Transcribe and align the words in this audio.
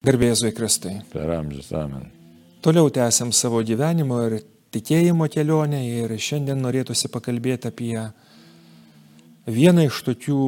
Garbėzui 0.00 0.54
Kristai. 0.56 0.94
Per 1.12 1.28
amžius, 1.28 1.66
amen. 1.76 2.06
Toliau 2.64 2.88
tęsiam 2.88 3.34
savo 3.36 3.58
gyvenimo 3.60 4.16
ir 4.24 4.38
tikėjimo 4.72 5.26
kelionę 5.28 5.80
ir 5.84 6.14
šiandien 6.16 6.62
norėtųsi 6.64 7.10
pakalbėti 7.12 7.68
apie 7.68 8.06
vieną 9.44 9.84
iš 9.90 9.98
tokių 10.06 10.38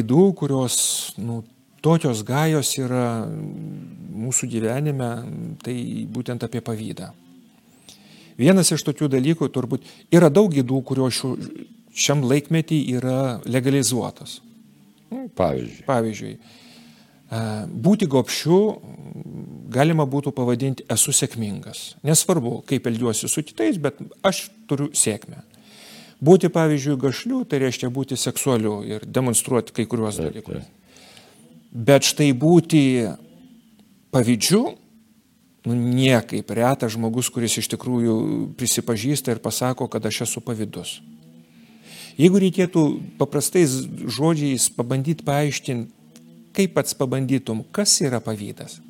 įdų, 0.00 0.24
kurios 0.40 0.80
nu, 1.22 1.44
tokios 1.86 2.24
gajos 2.26 2.72
yra 2.82 3.06
mūsų 3.30 4.50
gyvenime, 4.56 5.12
tai 5.62 5.76
būtent 6.10 6.42
apie 6.42 6.64
pavydą. 6.66 7.12
Vienas 8.42 8.74
iš 8.74 8.82
tokių 8.90 9.12
dalykų 9.14 9.52
turbūt 9.54 9.86
yra 10.10 10.34
daug 10.34 10.50
įdų, 10.50 10.82
kurios 10.82 11.22
šiam 11.94 12.26
laikmetį 12.26 12.82
yra 12.98 13.18
legalizuotos. 13.46 14.40
Pavyzdžiui. 15.38 15.84
Pavyzdžiui, 15.86 16.38
būti 17.30 18.06
gopšiu 18.06 18.60
galima 19.72 20.06
būtų 20.06 20.32
pavadinti 20.34 20.86
esu 20.92 21.12
sėkmingas. 21.12 21.96
Nesvarbu, 22.06 22.60
kaip 22.68 22.86
elgiuosi 22.86 23.28
su 23.28 23.42
kitais, 23.42 23.78
bet 23.82 23.98
aš 24.22 24.46
turiu 24.70 24.90
sėkmę. 24.94 25.42
Būti, 26.22 26.48
pavyzdžiui, 26.48 26.96
gašliu, 27.00 27.42
tai 27.44 27.60
reiškia 27.60 27.90
būti 27.92 28.16
seksualiu 28.16 28.78
ir 28.86 29.04
demonstruoti 29.04 29.74
kai 29.76 29.84
kuriuos 29.90 30.20
dalykus. 30.22 30.64
Bet 31.76 32.06
štai 32.08 32.30
būti 32.32 32.80
pavydžiu, 34.14 34.62
nu, 35.66 35.74
niekaip 35.74 36.54
retas 36.56 36.94
žmogus, 36.94 37.28
kuris 37.28 37.58
iš 37.60 37.68
tikrųjų 37.74 38.16
prisipažįsta 38.56 39.34
ir 39.34 39.42
pasako, 39.44 39.90
kad 39.92 40.06
aš 40.08 40.22
esu 40.28 40.40
pavydus. 40.40 41.00
Jeigu 42.16 42.40
reikėtų 42.40 42.86
paprastais 43.20 43.74
žodžiais 44.08 44.70
pabandyti 44.72 45.26
paaiškinti, 45.26 45.92
kaip 46.56 46.74
pats 46.76 46.96
pabandytum, 46.98 47.64
kas 47.74 47.98
yra 48.04 48.20
pavydas? 48.24 48.80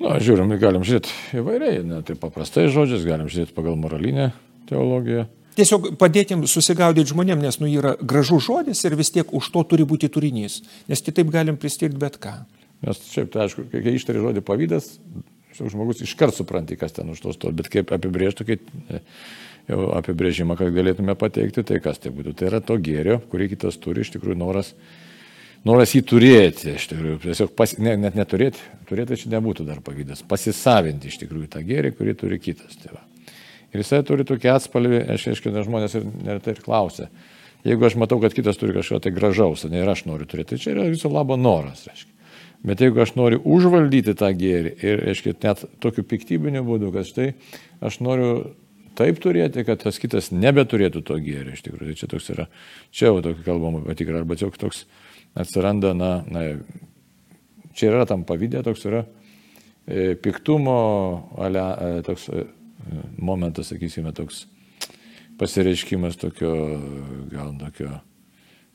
Na, 0.00 0.14
žiūrim, 0.16 0.54
galim 0.60 0.84
žiūrėti 0.86 1.12
įvairiai, 1.36 1.82
ne, 1.84 2.00
tai 2.06 2.16
paprastai 2.16 2.70
žodžiais, 2.72 3.04
galim 3.04 3.28
žiūrėti 3.28 3.52
pagal 3.56 3.76
moralinę 3.76 4.30
teologiją. 4.70 5.26
Tiesiog 5.58 5.90
padėtim 6.00 6.46
susigaudyti 6.48 7.10
žmonėm, 7.10 7.42
nes 7.42 7.58
nu 7.60 7.68
yra 7.68 7.96
gražus 8.00 8.46
žodis 8.46 8.80
ir 8.86 8.96
vis 8.96 9.10
tiek 9.12 9.28
už 9.36 9.50
to 9.52 9.64
turi 9.72 9.84
būti 9.84 10.08
turinys, 10.12 10.62
nes 10.88 11.04
kitaip 11.04 11.28
galim 11.34 11.58
pristirti 11.60 12.00
bet 12.00 12.16
ką. 12.22 12.32
Nes 12.86 13.02
šiaip, 13.10 13.28
tai 13.34 13.44
aišku, 13.44 13.66
kai 13.68 13.92
ištari 13.98 14.22
žodį 14.22 14.44
pavydas, 14.46 14.94
žmogus 15.58 16.00
iškart 16.06 16.38
supranti, 16.38 16.78
kas 16.80 16.96
ten 16.96 17.10
už 17.12 17.20
to 17.20 17.34
stovi, 17.36 17.58
bet 17.60 17.68
kaip 17.72 17.92
apibrėžtų, 17.92 18.46
kaip 18.48 18.70
e, 18.88 19.02
jau 19.68 19.90
apibrėžimą, 19.98 20.56
kad 20.56 20.72
galėtume 20.72 21.16
pateikti, 21.18 21.66
tai 21.66 21.80
kas 21.84 22.00
tai 22.00 22.14
būtų. 22.14 22.32
Tai 22.38 22.48
yra 22.48 22.62
to 22.64 22.78
gėrio, 22.80 23.18
kurį 23.32 23.50
kitas 23.52 23.76
turi, 23.82 24.06
iš 24.06 24.14
tikrųjų 24.14 24.38
noras, 24.40 24.72
noras 25.68 25.94
jį 25.94 26.02
turėti, 26.08 26.74
iš 26.76 26.88
tikrųjų, 26.92 27.18
tiesiog 27.24 27.52
pas, 27.58 27.74
ne, 27.82 27.96
net 28.00 28.16
neturėti, 28.18 28.62
turėti 28.88 29.18
čia 29.22 29.32
nebūtų 29.36 29.66
dar 29.68 29.82
pavydas, 29.84 30.22
pasisavinti 30.28 31.10
iš 31.10 31.20
tikrųjų 31.24 31.50
tą 31.54 31.64
gėrį, 31.66 31.94
kurį 31.98 32.16
turi 32.22 32.40
kitas. 32.42 32.78
Tai 32.82 32.94
va. 32.96 33.02
ir 33.72 33.84
jisai 33.84 34.02
turi 34.06 34.26
tokį 34.28 34.54
atspalvį, 34.54 35.02
aš 35.16 35.28
aiškinu, 35.34 35.66
žmonės 35.66 35.98
ir 35.98 36.06
neretai 36.24 36.56
ir 36.56 36.64
klausia. 36.64 37.10
Jeigu 37.66 37.84
aš 37.84 37.98
matau, 38.00 38.16
kad 38.22 38.32
kitas 38.32 38.56
turi 38.56 38.72
kažko 38.72 39.02
tai 39.04 39.12
gražaus, 39.12 39.66
ne 39.68 39.82
ir 39.82 39.90
aš 39.92 40.06
noriu 40.08 40.24
turėti, 40.28 40.54
tai 40.54 40.62
čia 40.62 40.72
yra 40.72 40.88
viso 40.88 41.10
labo 41.12 41.36
noras. 41.36 41.84
Reiškia. 41.90 42.16
Bet 42.64 42.80
jeigu 42.84 43.00
aš 43.00 43.14
noriu 43.16 43.40
užvaldyti 43.48 44.14
tą 44.20 44.30
gėrį 44.36 44.72
ir, 44.84 45.04
aiškiai, 45.12 45.36
net 45.44 45.62
tokiu 45.80 46.04
piktybiniu 46.08 46.60
būdu, 46.64 46.90
kad 46.92 47.08
štai 47.08 47.30
aš 47.84 48.00
noriu 48.04 48.32
taip 49.00 49.20
turėti, 49.22 49.64
kad 49.64 49.80
tas 49.80 49.96
kitas 50.00 50.28
nebeturėtų 50.32 51.00
to 51.08 51.16
gėrio 51.24 51.54
iš 51.56 51.62
tikrųjų. 51.64 51.92
Tai 51.92 52.00
čia 52.00 52.08
toks 52.12 52.28
yra, 52.34 52.46
čia 52.92 53.08
jau 53.08 53.22
tokį 53.24 53.46
kalbama 53.46 53.80
patikrą, 53.86 54.20
arba 54.20 54.36
tiesiog 54.36 54.58
toks 54.60 54.84
atsiranda, 55.38 55.94
na, 55.94 56.10
na, 56.30 56.44
čia 57.76 57.92
yra 57.92 58.06
tam 58.08 58.24
pavydė, 58.28 58.64
toks 58.66 58.86
yra 58.88 59.04
e, 59.86 60.14
piktumo, 60.20 60.78
ale, 61.40 61.62
e, 61.62 62.04
toks 62.06 62.28
e, 62.32 62.44
momentas, 63.18 63.70
sakysime, 63.70 64.14
toks 64.16 64.44
pasireiškimas 65.40 66.18
tokio, 66.20 66.52
gal 67.32 67.54
tokio 67.60 68.00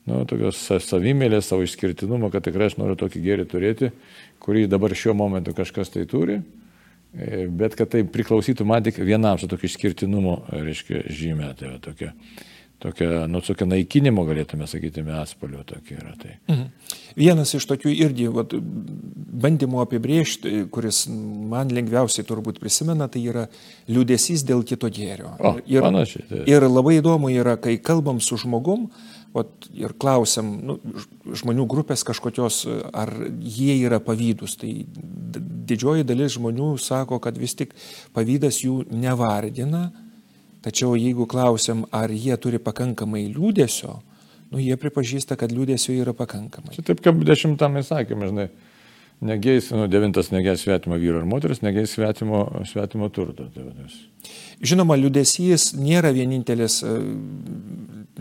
nu, 0.06 0.22
tokios 0.28 0.58
savimėlės, 0.86 1.48
savo 1.50 1.66
išskirtinumo, 1.66 2.30
kad 2.34 2.46
tikrai 2.46 2.70
aš 2.70 2.78
noriu 2.80 2.96
tokį 2.98 3.22
gėrį 3.24 3.46
turėti, 3.50 3.90
kurį 4.42 4.66
dabar 4.70 4.94
šiuo 4.96 5.16
momentu 5.18 5.54
kažkas 5.56 5.90
tai 5.94 6.06
turi, 6.10 6.40
e, 7.14 7.46
bet 7.50 7.76
kad 7.78 7.90
tai 7.94 8.04
priklausytų 8.06 8.66
man 8.68 8.86
tik 8.86 9.00
vienam 9.02 9.40
su 9.40 9.50
tokiu 9.50 9.70
išskirtinumu, 9.70 10.38
reiškia, 10.52 11.06
žymė, 11.10 11.52
tai 11.58 11.72
va, 11.74 11.80
tokia, 11.82 12.12
tokia, 12.82 13.24
nu, 13.30 13.40
tokia 13.44 13.66
naikinimo 13.68 14.24
galėtume 14.28 14.68
sakyti, 14.68 15.04
atspalio 15.16 15.62
tokia 15.66 15.98
yra. 16.00 16.14
Tai. 16.20 16.36
Mhm. 16.50 16.94
Vienas 17.16 17.54
iš 17.56 17.66
tokių 17.70 17.92
irgi 17.94 18.28
vat, 18.32 18.52
bandymų 19.46 19.80
apibriežti, 19.84 20.66
kuris 20.72 21.06
man 21.08 21.72
lengviausiai 21.72 22.26
turbūt 22.28 22.60
prisimena, 22.62 23.08
tai 23.08 23.24
yra 23.30 23.46
liūdėsys 23.88 24.44
dėl 24.48 24.64
kito 24.68 24.90
gėrio. 24.92 25.32
O, 25.40 25.56
ir, 25.64 25.84
panašiai, 25.86 26.26
tai. 26.28 26.42
ir 26.50 26.68
labai 26.68 26.98
įdomu 27.00 27.32
yra, 27.32 27.56
kai 27.60 27.78
kalbam 27.80 28.20
su 28.20 28.38
žmogum, 28.40 28.90
ot, 29.36 29.68
ir 29.76 29.92
klausiam 30.00 30.52
nu, 30.68 30.78
žmonių 31.26 31.66
grupės 31.68 32.04
kažkokios, 32.06 32.62
ar 32.92 33.12
jie 33.40 33.78
yra 33.80 34.00
pavydus. 34.04 34.58
Tai 34.60 34.72
didžioji 35.66 36.06
dalis 36.08 36.36
žmonių 36.36 36.74
sako, 36.80 37.20
kad 37.24 37.38
vis 37.40 37.56
tik 37.58 37.74
pavydas 38.16 38.62
jų 38.64 38.84
nevardina, 38.92 39.88
tačiau 40.64 40.94
jeigu 40.98 41.26
klausiam, 41.30 41.84
ar 41.94 42.12
jie 42.12 42.36
turi 42.40 42.60
pakankamai 42.62 43.26
liūdėsio, 43.32 43.98
nu, 44.52 44.62
jie 44.62 44.76
pripažįsta, 44.80 45.38
kad 45.40 45.52
liūdėsio 45.54 45.96
yra 45.96 46.14
pakankamai. 46.16 46.76
Čia 46.76 46.86
taip 46.92 47.02
kaip 47.04 47.20
dešimtame 47.26 47.84
įsakymė, 47.84 48.32
žinai. 48.32 48.48
Negeis, 49.20 49.70
nu, 49.72 49.86
devintas 49.88 50.28
negeis 50.28 50.60
svetimo 50.60 50.98
vyro 51.00 51.22
ar 51.22 51.24
moteris, 51.24 51.62
negeis 51.64 51.94
svetimo, 51.96 52.42
svetimo 52.68 53.08
turto. 53.08 53.46
Tai 53.54 53.62
vadinasi. 53.64 54.02
Žinoma, 54.60 54.98
liūdėsys 55.00 55.70
nėra 55.80 56.10
vienintelis, 56.12 56.82
e, 56.84 56.92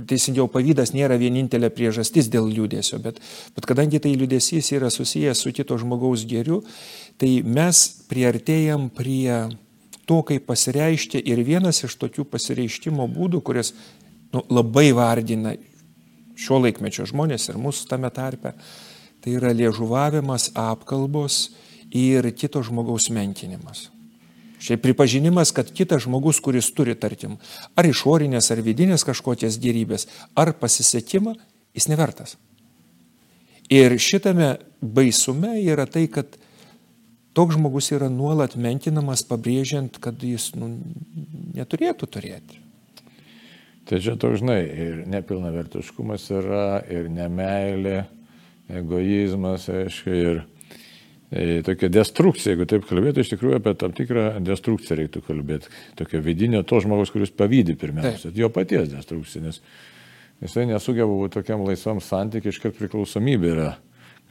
teisingiau 0.07 0.47
pavydas 0.51 0.93
nėra 0.95 1.17
vienintelė 1.19 1.67
priežastis 1.75 2.29
dėl 2.31 2.47
liūdėsio, 2.47 3.01
bet, 3.03 3.19
bet 3.57 3.67
kadangi 3.67 3.99
tai 3.99 4.13
liūdėsys 4.15 4.71
yra 4.77 4.87
susijęs 4.93 5.43
su 5.43 5.51
kito 5.55 5.75
žmogaus 5.81 6.23
geriu, 6.31 6.61
tai 7.19 7.41
mes 7.43 7.83
priartėjam 8.07 8.87
prie 8.95 9.27
to, 10.05 10.21
kaip 10.25 10.47
pasireiškia 10.49 11.21
ir 11.25 11.43
vienas 11.45 11.83
iš 11.85 11.97
tokių 12.01 12.27
pasireiškimo 12.29 13.07
būdų, 13.11 13.41
kuris 13.45 13.73
nu, 14.33 14.43
labai 14.49 14.91
vardina 14.95 15.55
šio 16.35 16.59
laikmečio 16.63 17.07
žmonės 17.09 17.49
ir 17.49 17.61
mūsų 17.61 17.89
tame 17.89 18.11
tarpe, 18.13 18.53
Tai 19.25 19.33
yra 19.39 19.49
liežuvavimas, 19.57 20.51
apkalbos 20.53 21.47
ir 21.89 22.27
kito 22.37 22.61
žmogaus 22.61 23.07
menkinimas. 23.09 23.87
Šiaip 24.61 24.83
pripažinimas, 24.83 25.49
kad 25.49 25.71
kitas 25.73 26.03
žmogus, 26.05 26.37
kuris 26.45 26.67
turi, 26.77 26.93
tarkim, 26.93 27.39
ar 27.73 27.89
išorinės, 27.89 28.51
ar 28.53 28.61
vidinės 28.61 29.01
kažkokias 29.07 29.57
gerybės, 29.63 30.05
ar 30.37 30.53
pasisekimą, 30.61 31.33
jis 31.73 31.89
nevertas. 31.89 32.35
Ir 33.73 33.97
šitame 33.97 34.59
baisume 34.77 35.55
yra 35.63 35.87
tai, 35.89 36.05
kad 36.05 36.37
toks 37.35 37.57
žmogus 37.57 37.91
yra 37.95 38.09
nuolat 38.11 38.55
menkinamas, 38.59 39.25
pabrėžiant, 39.27 39.99
kad 40.03 40.23
jis 40.23 40.53
nu, 40.57 40.71
neturėtų 41.55 42.09
turėti. 42.11 42.61
Tai 43.85 43.99
čia 44.01 44.15
toks, 44.17 44.41
žinai, 44.41 44.61
ir 44.65 45.01
nepilnavertiškumas 45.13 46.25
yra, 46.33 46.67
ir 46.89 47.09
nemailė, 47.13 47.99
egoizmas, 48.79 49.67
aišku, 49.69 50.15
ir 50.15 50.39
e, 51.29 51.61
tokia 51.67 51.91
destrukcija, 51.93 52.55
jeigu 52.55 52.65
taip 52.69 52.87
kalbėtų, 52.89 53.21
iš 53.21 53.35
tikrųjų 53.35 53.59
apie 53.59 53.75
tam 53.77 53.93
tikrą 53.93 54.25
destrukciją 54.45 54.97
reiktų 55.03 55.21
kalbėti. 55.27 55.69
Tokia 55.99 56.23
vidinė 56.25 56.63
to 56.65 56.81
žmogaus, 56.81 57.13
kuris 57.13 57.33
pavydė 57.35 57.77
pirmiausia, 57.77 58.31
taip. 58.31 58.39
jo 58.41 58.49
paties 58.55 58.89
destrukcija, 58.89 59.45
nes 59.45 59.61
jisai 60.41 60.65
nesugeba 60.71 61.11
būti 61.11 61.37
tokiam 61.37 61.67
laisvam 61.67 62.01
santykiai, 62.01 62.55
iškart 62.55 62.79
priklausomybė 62.81 63.51
yra. 63.53 63.73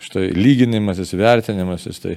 Štai 0.02 0.32
lyginimas, 0.34 0.98
įsivertinimas, 0.98 1.86
jis 1.86 2.02
tai 2.02 2.16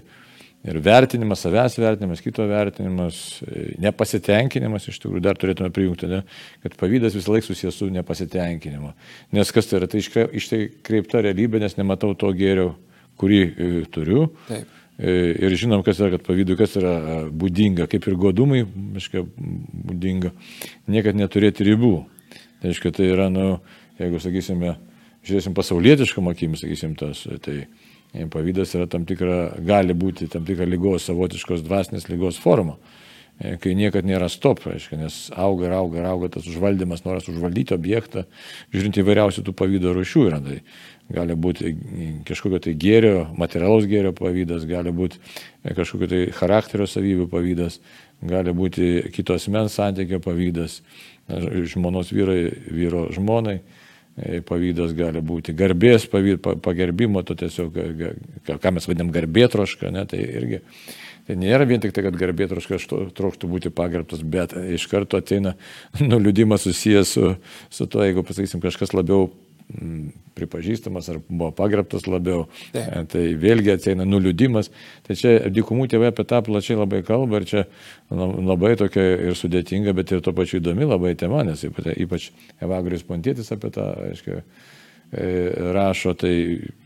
ir 0.68 0.80
vertinimas, 0.84 1.42
savęs 1.46 1.78
vertinimas, 1.80 2.22
kito 2.24 2.46
vertinimas, 2.50 3.20
e, 3.48 3.68
nepasitenkinimas, 3.84 4.88
iš 4.92 5.00
tikrųjų 5.04 5.24
dar 5.24 5.40
turėtume 5.40 5.72
prijungti, 5.74 6.10
ne, 6.12 6.24
kad 6.64 6.76
pavydas 6.80 7.16
visą 7.16 7.36
laiką 7.36 7.48
susijęs 7.48 7.80
su 7.80 7.88
nepasitenkinimu. 7.94 8.92
Nes 9.38 9.54
kas 9.56 9.70
tai 9.70 9.82
yra, 9.82 9.92
tai 9.92 10.02
iškreipta 10.04 11.24
realybė, 11.26 11.62
nes 11.64 11.78
nematau 11.80 12.14
to 12.20 12.34
gėrio, 12.36 12.74
kurį 13.22 13.42
e, 13.48 13.70
turiu. 13.94 14.28
Taip. 14.50 14.76
E, 14.98 15.16
ir 15.46 15.54
žinom, 15.62 15.84
kas 15.86 16.02
yra, 16.02 16.16
kad 16.16 16.26
pavydui, 16.26 16.58
kas 16.58 16.76
yra 16.80 16.94
būdinga, 17.30 17.86
kaip 17.92 18.08
ir 18.10 18.18
godumai, 18.18 18.64
aiškiai, 18.98 19.26
būdinga, 19.88 20.34
niekad 20.90 21.20
neturėti 21.20 21.68
ribų. 21.68 21.96
Tai 22.62 22.72
aiškiai, 22.74 22.96
tai 22.98 23.12
yra, 23.14 23.28
nu, 23.30 23.60
jeigu, 24.02 24.20
sakysime, 24.24 24.74
žiūrėsim 25.28 25.54
pasaulietiškam 25.58 26.32
akim, 26.32 26.58
sakysim, 26.58 26.96
tas, 26.98 27.28
tai 27.46 27.68
Pavydas 28.14 28.72
yra 28.78 28.88
tam 28.90 29.06
tikra, 29.06 29.58
gali 29.68 29.94
būti 29.98 30.30
tam 30.32 30.46
tikra 30.48 30.66
lygos, 30.68 31.06
savotiškos 31.10 31.66
dvasinės 31.66 32.08
lygos 32.10 32.40
forma. 32.40 32.78
e, 33.40 33.58
kai 33.62 33.76
niekad 33.78 34.08
nėra 34.08 34.30
stop, 34.34 34.64
reiškia, 34.66 34.98
nes 34.98 35.18
auga 35.36 35.68
ir 35.68 35.76
auga 35.78 36.00
ir 36.00 36.08
auga 36.10 36.30
tas 36.34 36.48
užvaldymas, 36.50 37.04
noras 37.06 37.28
užvaldyti 37.30 37.76
objektą, 37.76 38.24
žiūrint 38.74 38.98
įvairiausių 38.98 39.44
tų 39.46 39.54
pavydo 39.60 39.94
rušių 39.94 40.24
yra. 40.32 40.40
Tai 40.42 40.58
gali 41.14 41.38
būti 41.38 41.74
kažkokio 42.28 42.64
tai 42.64 42.74
gėrio, 42.80 43.28
materialaus 43.38 43.86
gėrio 43.92 44.16
pavydas, 44.18 44.66
gali 44.66 44.96
būti 44.96 45.22
kažkokio 45.68 46.10
tai 46.14 46.22
charakterio 46.40 46.88
savybių 46.90 47.28
pavydas, 47.30 47.82
gali 48.26 48.56
būti 48.56 49.12
kitos 49.14 49.46
mens 49.54 49.78
santykio 49.78 50.24
pavydas, 50.24 50.82
žmonos 51.28 52.16
vyrai, 52.16 52.48
vyro 52.72 53.10
žmonai 53.14 53.60
E, 53.60 53.87
pavydas 54.48 54.94
gali 54.98 55.22
būti, 55.22 55.54
garbės 55.58 56.08
pavyd, 56.10 56.42
pagerbimo, 56.66 57.22
to 57.26 57.36
tiesiog, 57.38 57.76
ką 58.48 58.72
mes 58.74 58.88
vadinam 58.90 59.12
garbėtrošką, 59.14 59.92
ne, 59.94 60.06
tai 60.10 60.24
irgi. 60.26 60.62
Tai 61.28 61.36
nėra 61.36 61.68
vien 61.68 61.82
tik 61.84 61.92
tai, 61.92 62.06
kad 62.06 62.16
garbėtroška 62.16 62.80
trokštų 63.18 63.50
būti 63.52 63.72
pagerbtas, 63.76 64.22
bet 64.24 64.56
iš 64.56 64.88
karto 64.88 65.20
ateina 65.20 65.58
nuliūdimas 66.00 66.64
susijęs 66.64 67.12
su, 67.18 67.34
su 67.70 67.88
to, 67.92 68.06
jeigu 68.08 68.24
pasakysim, 68.26 68.64
kažkas 68.64 68.96
labiau 68.96 69.28
pripažįstamas 70.38 71.10
ar 71.12 71.20
buvo 71.28 71.50
pagerbtas 71.56 72.08
labiau. 72.08 72.46
Tai, 72.72 73.04
tai 73.12 73.24
vėlgi 73.40 73.74
ateina 73.74 74.06
nuliūdimas. 74.08 74.72
Tai 75.08 75.18
čia 75.20 75.34
dykumų 75.54 75.90
tėvai 75.92 76.12
apie 76.14 76.26
tą 76.30 76.40
plačiai 76.46 76.80
labai 76.80 77.02
kalba 77.08 77.42
ir 77.42 77.48
čia 77.50 77.66
labai 78.12 78.76
tokia 78.80 79.06
ir 79.28 79.38
sudėtinga, 79.38 79.96
bet 79.98 80.14
ir 80.16 80.24
to 80.26 80.34
pačiu 80.38 80.62
įdomi 80.62 80.88
labai 80.88 81.16
tema, 81.20 81.44
nes 81.48 81.66
ypač 81.68 82.32
Evagrius 82.64 83.06
Pontėtis 83.08 83.52
apie 83.56 83.74
tą, 83.76 83.90
aiškiai, 84.12 84.40
e, 85.12 85.28
rašo, 85.76 86.16
tai 86.20 86.36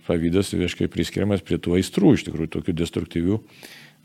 pavydas, 0.08 0.56
aiškiai, 0.58 0.92
priskiriamas 0.92 1.46
prie 1.46 1.62
tų 1.62 1.78
aistrų, 1.78 2.16
iš 2.18 2.26
tikrųjų, 2.30 2.56
tokių 2.58 2.78
destruktyvių 2.82 3.42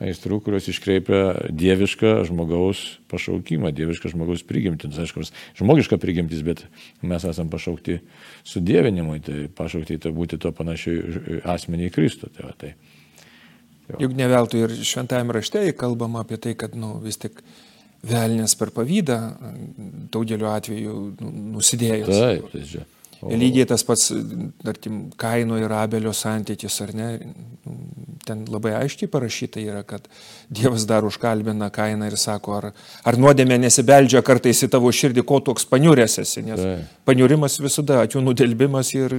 aistrų, 0.03 0.41
kurios 0.45 0.69
iškreipia 0.69 1.49
dievišką 1.49 2.13
žmogaus 2.29 2.83
pašaukimą, 3.11 3.71
dievišką 3.77 4.13
žmogaus 4.13 4.45
prigimtis. 4.47 4.99
Aišku, 5.01 5.25
žmogiška 5.57 5.99
prigimtis, 6.03 6.43
bet 6.47 6.67
mes 7.01 7.25
esame 7.25 7.53
pašaukti 7.53 8.01
sudėvinimui, 8.47 9.23
tai 9.25 9.47
pašaukti 9.57 9.99
tai 10.03 10.13
būti 10.17 10.41
to 10.43 10.53
panašiai 10.57 11.41
asmenį 11.57 11.89
į 11.89 11.95
Kristų. 11.97 12.33
Tai, 12.37 12.51
va, 12.51 12.57
tai, 12.61 12.75
tai 13.87 14.03
Juk 14.05 14.19
ne 14.19 14.29
veltui 14.33 14.67
ir 14.67 14.77
šventajame 14.85 15.39
rašte 15.39 15.65
kalbama 15.79 16.27
apie 16.27 16.41
tai, 16.43 16.57
kad 16.59 16.77
nu, 16.77 16.97
vis 17.05 17.21
tik 17.23 17.41
velnės 18.07 18.55
per 18.59 18.73
pavydą 18.77 19.21
daugeliu 20.13 20.51
atveju 20.53 20.99
nu, 21.23 21.33
nusidėjęs. 21.57 22.13
Taip, 22.13 22.53
tai 22.53 22.67
čia. 22.69 22.85
O... 23.23 23.31
Lygiai 23.33 23.65
tas 23.69 23.85
pats, 23.87 24.11
tarkim, 24.65 25.07
Kaino 25.17 25.57
ir 25.61 25.73
Abelio 25.73 26.13
santykis, 26.13 26.77
ar 26.85 26.93
ne? 26.97 27.07
Ten 28.27 28.43
labai 28.51 28.75
aiškiai 28.77 29.09
parašyta 29.09 29.63
yra, 29.63 29.81
kad 29.89 30.05
Dievas 30.53 30.85
dar 30.89 31.07
užkalbina 31.09 31.71
Kainą 31.73 32.11
ir 32.11 32.19
sako, 32.21 32.59
ar, 32.59 32.69
ar 33.07 33.19
nuodėmė 33.21 33.57
nesibeldžia 33.63 34.21
kartais 34.27 34.61
į 34.67 34.71
tavo 34.75 34.93
širdį, 34.93 35.25
ko 35.25 35.41
toks 35.47 35.65
paniurės 35.71 36.19
esi, 36.25 36.45
nes 36.45 36.61
tai. 36.61 36.77
paniurimas 37.09 37.57
visada, 37.63 38.03
akių 38.05 38.25
nudelbimas 38.27 38.93
ir, 38.99 39.17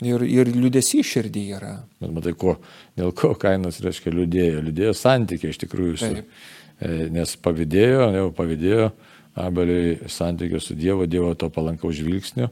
ir, 0.00 0.24
ir 0.24 0.52
liūdėsi 0.54 1.04
širdį 1.04 1.46
yra. 1.58 1.76
Bet 2.00 2.14
matai, 2.16 2.36
ko, 2.40 2.56
dėl 2.96 3.12
ko 3.18 3.34
Kainas 3.40 3.82
reiškia 3.84 4.14
liūdėjo, 4.14 4.64
liūdėjo 4.70 4.96
santykiai 4.96 5.52
iš 5.52 5.60
tikrųjų 5.66 6.00
su. 6.00 6.14
E, 6.82 6.94
nes 7.14 7.36
pavydėjo, 7.42 8.08
jau 8.16 8.30
pavydėjo 8.34 8.88
Abeliui 9.34 10.08
santykio 10.10 10.60
su 10.60 10.76
Dievu, 10.78 11.06
Dievo 11.10 11.34
to 11.34 11.50
palankaus 11.50 11.96
žvilgsnio. 11.98 12.50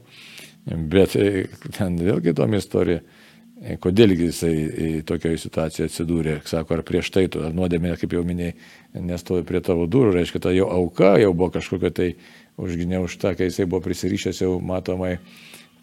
Bet 0.65 1.15
e, 1.19 1.45
ten 1.75 1.97
vėlgi 1.99 2.31
įdomi 2.31 2.59
istorija, 2.59 3.01
e, 3.59 3.77
kodėl 3.83 4.15
jisai 4.15 5.01
tokioje 5.07 5.41
situacijoje 5.45 5.89
atsidūrė. 5.91 6.37
Sako, 6.47 6.77
ar 6.77 6.85
prieš 6.87 7.11
tai, 7.15 7.25
ar 7.39 7.55
nuodėmė, 7.55 7.95
kaip 7.99 8.15
jau 8.15 8.23
minėjai, 8.27 8.55
nestovi 9.03 9.47
prie 9.47 9.63
tavo 9.63 9.87
durų, 9.87 10.15
reiškia, 10.17 10.43
ta 10.43 10.55
jo 10.55 10.69
auka 10.71 11.15
jau 11.21 11.33
buvo 11.33 11.51
kažkokia 11.55 11.91
tai 11.91 12.09
užgniaužta, 12.61 13.33
kai 13.35 13.49
jisai 13.49 13.67
buvo 13.67 13.83
prisirišęs 13.87 14.43
jau 14.45 14.57
matomai 14.63 15.17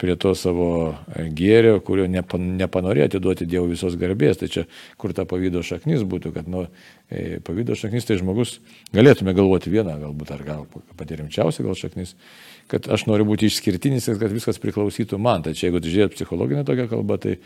prie 0.01 0.15
to 0.17 0.31
savo 0.37 0.95
gėrio, 1.37 1.75
kurio 1.85 2.07
nepanorėjo 2.09 3.05
atiduoti 3.05 3.45
Dievo 3.49 3.67
visos 3.69 3.93
garbės. 4.01 4.39
Tai 4.41 4.49
čia 4.49 4.63
kur 5.01 5.13
ta 5.13 5.27
pavydo 5.29 5.61
šaknis 5.65 6.01
būtų, 6.09 6.31
kad 6.33 6.47
nu, 6.49 6.63
e, 7.11 7.37
pavydo 7.45 7.77
šaknis 7.77 8.09
tai 8.09 8.17
žmogus, 8.17 8.55
galėtume 8.95 9.35
galvoti 9.37 9.73
vieną, 9.73 9.99
galbūt 10.01 10.33
ar 10.33 10.41
gal 10.47 10.63
pati 10.97 11.19
rimčiausia 11.19 11.65
gal 11.67 11.77
šaknis, 11.77 12.15
kad 12.71 12.89
aš 12.89 13.05
noriu 13.09 13.27
būti 13.29 13.45
išskirtinis 13.51 14.09
ir 14.09 14.17
kad 14.21 14.33
viskas 14.33 14.57
priklausytų 14.63 15.21
man. 15.21 15.45
Tai 15.45 15.53
čia 15.53 15.69
jeigu 15.69 15.83
žiūrėt 15.85 16.17
psichologinę 16.17 16.65
tokią 16.65 16.87
kalbą, 16.95 17.19
tai 17.21 17.37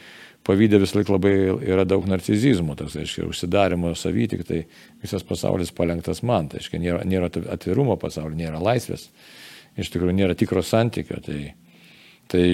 pavydė 0.47 0.79
vis 0.83 0.95
laik 0.95 1.11
labai 1.11 1.33
yra 1.65 1.83
daug 1.89 2.07
narcizizmo, 2.07 2.77
tas, 2.79 2.95
aiškiai, 2.95 3.27
užsidarimo 3.27 3.91
savy, 3.99 4.29
tik 4.31 4.45
tai 4.47 4.63
visas 5.03 5.27
pasaulis 5.27 5.73
palengtas 5.75 6.23
man, 6.23 6.47
tai 6.51 6.61
aiškiai, 6.61 6.83
nėra, 6.85 7.03
nėra 7.03 7.31
atvirumo 7.57 7.97
pasaulyje, 7.99 8.45
nėra 8.45 8.63
laisvės, 8.63 9.09
iš 9.75 9.91
tikrųjų 9.91 10.19
nėra 10.21 10.37
tikro 10.37 10.63
santykio. 10.63 11.19
Tai, 11.25 11.39
Tai 12.31 12.45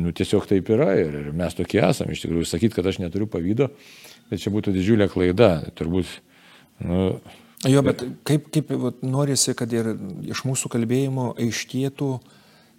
nu, 0.00 0.12
tiesiog 0.16 0.46
taip 0.48 0.70
yra 0.72 0.94
ir, 0.96 1.16
mes 1.36 1.56
tokie 1.56 1.82
esame. 1.84 2.14
Iš 2.14 2.24
tikrųjų, 2.24 2.46
sakyti, 2.48 2.76
kad 2.78 2.86
aš 2.88 3.02
neturiu 3.02 3.28
pavydo, 3.30 3.68
tai 4.30 4.38
čia 4.40 4.52
būtų 4.54 4.72
didžiulė 4.72 5.10
klaida. 5.12 5.50
Turbūt. 5.76 6.14
Nu, 6.84 7.10
jo, 7.68 7.82
bet 7.84 8.06
kaip, 8.24 8.48
kaip 8.54 8.72
vat, 8.80 9.02
norisi, 9.04 9.52
kad 9.58 9.72
ir 9.76 9.92
iš 10.32 10.44
mūsų 10.48 10.72
kalbėjimo 10.72 11.34
aiškėtų, 11.36 12.10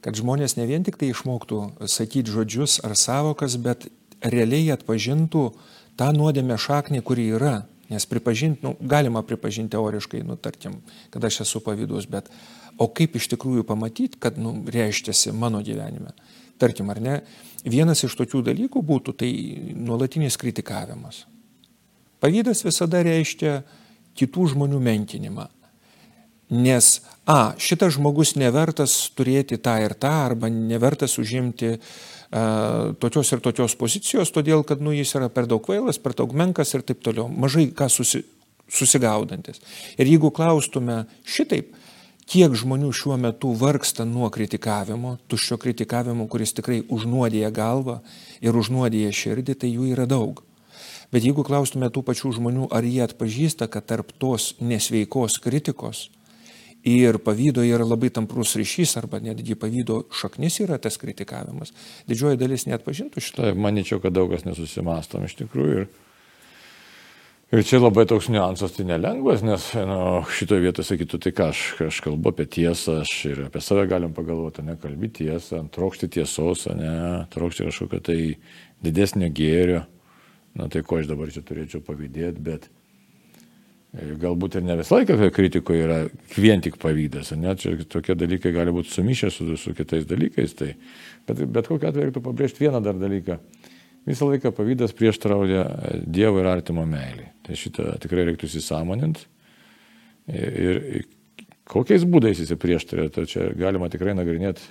kad 0.06 0.18
žmonės 0.18 0.58
ne 0.58 0.66
vien 0.70 0.84
tik 0.86 0.98
tai 1.02 1.12
išmoktų 1.14 1.62
sakyti 1.90 2.34
žodžius 2.34 2.80
ar 2.86 2.98
savokas, 2.98 3.60
bet 3.62 3.88
realiai 4.26 4.74
atpažintų 4.74 5.46
tą 5.98 6.12
nuodėmę 6.18 6.58
šaknį, 6.62 7.06
kuri 7.06 7.30
yra. 7.38 7.56
Nes 7.86 8.06
pripažinti, 8.10 8.66
nu, 8.66 8.74
galima 8.82 9.22
pripažinti 9.22 9.76
teoriškai, 9.76 10.24
nu, 10.26 10.40
tarkim, 10.42 10.80
kad 11.14 11.26
aš 11.28 11.44
esu 11.44 11.62
pavydus, 11.62 12.08
bet 12.10 12.32
O 12.82 12.90
kaip 12.92 13.16
iš 13.16 13.30
tikrųjų 13.32 13.64
pamatyti, 13.68 14.20
kad 14.20 14.40
nu, 14.42 14.58
reiškiasi 14.72 15.32
mano 15.36 15.62
gyvenime. 15.64 16.12
Tarkim, 16.60 16.90
ar 16.92 17.00
ne, 17.04 17.16
vienas 17.64 18.04
iš 18.04 18.16
tokių 18.20 18.44
dalykų 18.50 18.82
būtų 18.84 19.16
tai 19.20 19.32
nuolatinis 19.76 20.38
kritikavimas. 20.40 21.24
Pavydas 22.24 22.64
visada 22.66 23.04
reiškia 23.06 23.62
kitų 24.16 24.52
žmonių 24.54 24.80
menkinimą. 24.84 25.48
Nes, 26.56 27.00
a, 27.26 27.56
šitas 27.58 27.96
žmogus 27.96 28.36
nevertas 28.38 28.94
turėti 29.18 29.58
tą 29.58 29.80
ir 29.82 29.96
tą, 29.98 30.12
arba 30.28 30.52
nevertas 30.52 31.18
užimti 31.18 31.72
uh, 31.74 31.88
tokios 33.00 33.32
ir 33.32 33.42
tokios 33.42 33.76
pozicijos, 33.80 34.32
todėl 34.34 34.64
kad 34.68 34.82
nu, 34.82 34.94
jis 34.94 35.16
yra 35.18 35.30
per 35.30 35.48
daug 35.48 35.64
kvailas, 35.66 36.00
per 36.02 36.14
daug 36.14 36.34
menkas 36.34 36.74
ir 36.76 36.84
taip 36.86 37.02
toliau, 37.06 37.28
mažai 37.30 37.70
ką 37.74 37.88
susi, 37.90 38.24
susigaudantis. 38.70 39.62
Ir 39.98 40.10
jeigu 40.10 40.32
klaustume 40.36 41.06
šitaip, 41.26 41.74
kiek 42.30 42.56
žmonių 42.58 42.90
šiuo 42.96 43.18
metu 43.22 43.54
vargsta 43.58 44.06
nuo 44.08 44.30
kritikavimo, 44.34 45.18
tuščio 45.30 45.58
kritikavimo, 45.62 46.28
kuris 46.32 46.56
tikrai 46.58 46.82
užnuodėja 46.90 47.52
galvą 47.54 48.00
ir 48.42 48.58
užnuodėja 48.58 49.14
širdį, 49.14 49.58
tai 49.62 49.72
jų 49.72 49.92
yra 49.94 50.08
daug. 50.10 50.42
Bet 51.14 51.24
jeigu 51.24 51.46
klaustume 51.46 51.92
tų 51.94 52.02
pačių 52.08 52.34
žmonių, 52.40 52.70
ar 52.74 52.86
jie 52.86 53.04
atpažįsta, 53.06 53.70
kad 53.72 53.86
tarp 53.88 54.12
tos 54.20 54.56
nesveikos 54.60 55.38
kritikos 55.44 56.10
ir 56.86 57.18
pavydo 57.26 57.64
yra 57.66 57.86
labai 57.86 58.12
tamprus 58.14 58.56
ryšys, 58.60 58.98
arba 59.02 59.22
netgi 59.24 59.58
pavydo 59.58 60.04
šaknis 60.14 60.60
yra 60.66 60.78
tas 60.82 61.00
kritikavimas, 61.02 61.74
didžioji 62.10 62.42
dalis 62.42 62.68
net 62.70 62.86
pažintų 62.86 63.22
šitą. 63.22 63.48
Taip, 63.48 63.62
manyčiau, 63.62 64.02
kad 64.04 64.14
daug 64.14 64.34
kas 64.34 64.46
nesusimastom 64.46 65.26
iš 65.26 65.38
tikrųjų. 65.42 65.86
Ir 65.86 66.05
Ir 67.54 67.62
čia 67.62 67.78
labai 67.78 68.08
toks 68.10 68.26
niuansas, 68.34 68.72
tai 68.74 68.88
nelengvas, 68.90 69.44
nes 69.46 69.68
nu, 69.86 69.98
šitoje 70.34 70.64
vietoje 70.64 70.88
sakytų, 70.88 71.20
tai 71.22 71.32
ką 71.38 71.50
aš, 71.52 71.60
aš 71.86 72.00
kalbu 72.02 72.32
apie 72.32 72.48
tiesą, 72.56 72.96
aš 73.04 73.12
ir 73.30 73.42
apie 73.46 73.62
save 73.62 73.84
galim 73.92 74.16
pagalvoti, 74.18 74.64
ne 74.66 74.74
kalbį 74.82 75.12
tiesą, 75.20 75.60
trokšti 75.76 76.10
tiesos, 76.16 76.64
ne, 76.74 76.96
trokšti 77.36 77.68
kažkokio 77.68 78.00
tai 78.08 78.18
didesnio 78.82 79.30
gėrio. 79.30 79.84
Na 80.58 80.72
tai 80.72 80.82
ko 80.88 80.98
aš 80.98 81.12
dabar 81.12 81.30
čia 81.36 81.44
turėčiau 81.46 81.84
pavydėti, 81.86 82.42
bet 82.42 82.66
e, 82.66 84.16
galbūt 84.24 84.58
ir 84.58 84.66
ne 84.66 84.80
visą 84.80 84.98
laiką 84.98 85.30
kritikoje 85.36 85.86
yra 85.86 86.00
vien 86.34 86.66
tik 86.66 86.80
pavydas, 86.82 87.30
ne, 87.38 87.54
čia 87.62 87.76
tokie 87.86 88.18
dalykai 88.18 88.56
gali 88.56 88.74
būti 88.74 88.90
sumišę 88.96 89.30
su, 89.36 89.52
su 89.60 89.76
kitais 89.78 90.08
dalykais, 90.10 90.58
tai, 90.58 90.74
bet, 91.28 91.46
bet 91.46 91.70
kokiu 91.70 91.92
atveju 91.92 92.10
reiktų 92.10 92.26
pabrėžti 92.26 92.66
vieną 92.66 92.82
dar 92.88 92.98
dalyką 92.98 93.38
Visą 94.06 94.30
laiką 94.30 94.52
pavydas 94.54 94.94
prieštrauja 94.94 95.66
Dievo 96.06 96.42
ir 96.42 96.50
artimo 96.50 96.86
meilį. 96.90 97.28
Tai 97.46 97.58
šitą 97.58 97.96
tikrai 98.04 98.28
reiktų 98.30 98.50
įsisamoninti. 98.50 99.26
Ir, 100.30 100.78
ir 101.00 101.08
kokiais 101.70 102.06
būdais 102.10 102.42
jis 102.42 102.54
prieštarauja, 102.62 103.14
tai 103.14 103.26
čia 103.30 103.50
galima 103.58 103.90
tikrai 103.94 104.16
nagrinėti 104.18 104.66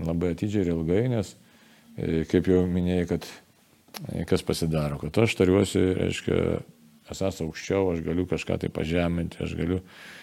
labai 0.00 0.32
atidžiai 0.32 0.64
ir 0.64 0.72
ilgai, 0.72 1.02
nes, 1.12 1.34
e, 1.96 2.22
kaip 2.28 2.48
jau 2.48 2.62
minėjai, 2.68 3.08
kad 3.10 3.28
e, 3.28 4.24
kas 4.28 4.44
pasidaro, 4.44 4.96
kad 5.00 5.20
aš 5.20 5.36
tariuosi, 5.36 5.82
reiškia, 5.98 6.38
esas 7.12 7.42
aukščiau, 7.44 7.90
aš 7.92 8.00
galiu 8.04 8.24
kažką 8.28 8.56
tai 8.62 8.72
pažeminti, 8.72 9.40
aš 9.44 9.52
galiu 9.58 9.80
E, 9.80 10.21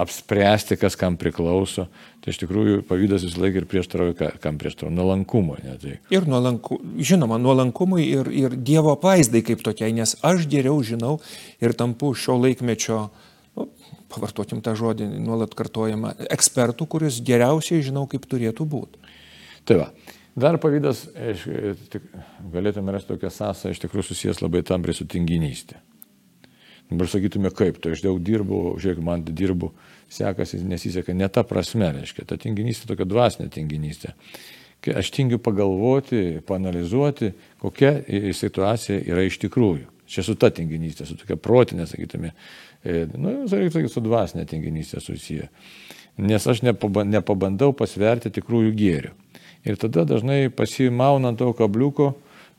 apspręsti, 0.00 0.76
kas 0.80 0.96
kam 0.96 1.16
priklauso. 1.20 1.86
Tai 2.20 2.32
iš 2.32 2.40
tikrųjų 2.42 2.82
pavydas 2.88 3.24
vis 3.26 3.36
laik 3.40 3.58
ir 3.60 3.66
prieštarauja, 3.68 4.32
kam 4.42 4.58
prieštarauja 4.60 4.96
nuolankumui. 4.96 5.60
Tai... 5.82 5.96
Ir 6.14 6.28
nuolanku, 6.28 6.80
žinoma, 6.96 7.38
nuolankumui 7.40 8.04
ir, 8.06 8.30
ir 8.32 8.56
Dievo 8.56 8.94
paizdai 9.00 9.42
kaip 9.46 9.64
tokiai, 9.66 9.92
nes 9.96 10.16
aš 10.26 10.46
geriau 10.50 10.80
žinau 10.86 11.18
ir 11.62 11.76
tampu 11.76 12.12
šio 12.16 12.38
laikmečio 12.40 13.02
nu, 13.56 13.68
pavartokim 14.12 14.62
tą 14.64 14.74
žodį, 14.78 15.08
nuolat 15.22 15.54
kartojama, 15.58 16.14
ekspertų, 16.32 16.88
kuris 16.90 17.20
geriausiai 17.24 17.84
žinau, 17.86 18.06
kaip 18.10 18.26
turėtų 18.30 18.66
būti. 18.68 19.12
Tai 19.68 19.84
va. 19.84 19.92
Dar 20.40 20.56
pavydas, 20.62 21.04
galėtume 22.52 22.94
rasti 22.94 23.10
tokią 23.10 23.32
sąsą, 23.34 23.72
iš 23.74 23.80
tikrųjų 23.82 24.06
susijęs 24.12 24.40
labai 24.44 24.62
tampriai 24.64 24.96
su 24.96 25.04
tinginystė. 25.10 25.80
Dabar 26.90 27.06
sakytume, 27.06 27.52
kaip, 27.54 27.76
tai 27.78 27.92
aš 27.94 28.00
daug 28.02 28.18
dirbu, 28.26 28.74
žiūrėk, 28.82 29.02
man 29.06 29.22
dirbu, 29.22 29.70
sekasi, 30.10 30.58
nesiseka, 30.66 31.14
ne 31.14 31.28
ta 31.30 31.44
prasme, 31.46 31.86
reiškia, 31.94 32.24
ta 32.26 32.38
tinginystė 32.40 32.88
tokia 32.90 33.06
dvasinė 33.06 33.46
tinginystė. 33.54 34.10
Kai 34.82 34.96
aš 34.98 35.12
tingiu 35.14 35.38
pagalvoti, 35.42 36.40
panalizuoti, 36.48 37.30
kokia 37.62 37.92
situacija 38.34 39.04
yra 39.06 39.22
iš 39.28 39.38
tikrųjų. 39.44 39.86
Čia 40.10 40.24
su 40.26 40.34
ta 40.34 40.50
tinginystė, 40.50 41.06
su 41.06 41.14
tokia 41.20 41.36
protinė, 41.38 41.86
sakytume, 41.86 42.32
e, 42.82 43.04
nu, 43.12 43.36
reikia 43.44 43.76
sakyti, 43.76 43.92
su 43.92 44.02
dvasinė 44.02 44.48
tinginystė 44.50 45.04
susiję. 45.04 45.46
Nes 46.18 46.48
aš 46.50 46.64
nepabandau 46.66 47.70
pasverti 47.76 48.32
tikrųjų 48.34 48.74
gėrių. 48.74 49.14
Ir 49.68 49.78
tada 49.78 50.02
dažnai 50.08 50.48
pasimaunant 50.50 51.38
to 51.38 51.52
kabliuko, 51.54 52.16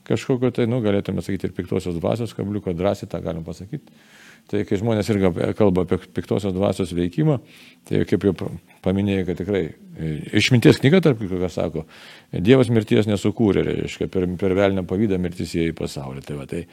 kažkokio 0.08 0.54
tai, 0.56 0.70
nu, 0.72 0.80
galėtume 0.86 1.26
sakyti, 1.26 1.50
ir 1.50 1.58
piktosios 1.58 2.00
dvasios 2.00 2.32
kabliuko, 2.38 2.72
drąsiai 2.78 3.12
tą 3.12 3.20
galim 3.26 3.44
pasakyti 3.44 3.92
Tai 4.52 4.66
kai 4.68 4.80
žmonės 4.82 5.08
irgi 5.14 5.30
kalba 5.56 5.86
apie 5.86 5.96
piktosios 6.12 6.52
dvasios 6.52 6.92
veikimą, 6.92 7.38
tai 7.88 8.02
kaip 8.08 8.26
jau 8.28 8.34
paminėjai, 8.84 9.24
kad 9.30 9.40
tikrai 9.40 9.62
e, 9.70 10.10
išminties 10.42 10.82
knyga, 10.82 11.00
tarp 11.06 11.22
kitko, 11.22 11.40
ką 11.40 11.50
sako, 11.54 11.86
Dievas 12.36 12.72
mirties 12.74 13.08
nesukūrė, 13.08 13.64
reiškia, 13.70 14.10
per, 14.12 14.28
per 14.42 14.56
velnę 14.58 14.84
pavydą 14.88 15.22
mirtis 15.24 15.56
įėjo 15.56 15.72
į 15.72 15.78
pasaulį. 15.80 16.26
Tai, 16.28 16.38
va, 16.42 16.50
tai, 16.52 16.66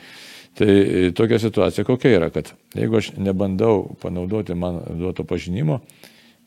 tai 0.59 0.75
tokia 1.15 1.39
situacija 1.45 1.87
kokia 1.87 2.17
yra, 2.17 2.33
kad 2.35 2.51
jeigu 2.75 2.99
aš 2.99 3.13
nebandau 3.15 3.85
panaudoti 4.03 4.59
man 4.59 4.83
duoto 4.99 5.23
pažinimo, 5.29 5.79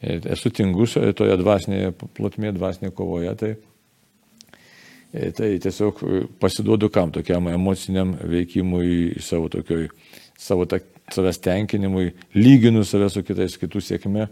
e, 0.04 0.20
esu 0.36 0.52
tingus 0.52 1.00
toje 1.16 1.40
dvasinėje 1.40 1.96
plotmėje, 2.20 2.58
dvasinėje 2.60 2.98
kovoje, 3.00 3.36
tai 3.40 3.54
e, 3.56 5.32
Tai 5.36 5.48
tiesiog 5.60 5.98
pasiduodu 6.40 6.88
kam 6.92 7.10
tokiam 7.12 7.50
emociniam 7.52 8.14
veikimui 8.32 9.20
savo 9.20 9.50
tokioj, 9.52 9.90
savo 10.40 10.64
ta, 10.64 10.80
savęs 11.16 11.40
tenkinimui, 11.44 12.12
lyginu 12.38 12.84
save 12.88 13.10
su 13.12 13.24
kitais, 13.26 13.58
kitų 13.62 13.82
sėkme, 13.84 14.28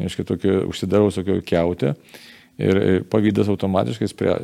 aiškiai, 0.00 0.26
tokio, 0.28 0.58
užsidarau 0.70 1.12
tokio 1.14 1.38
keutę 1.46 1.94
ir 2.58 3.04
pavydas 3.10 3.50
automatiškai 3.50 4.10
prie, 4.18 4.34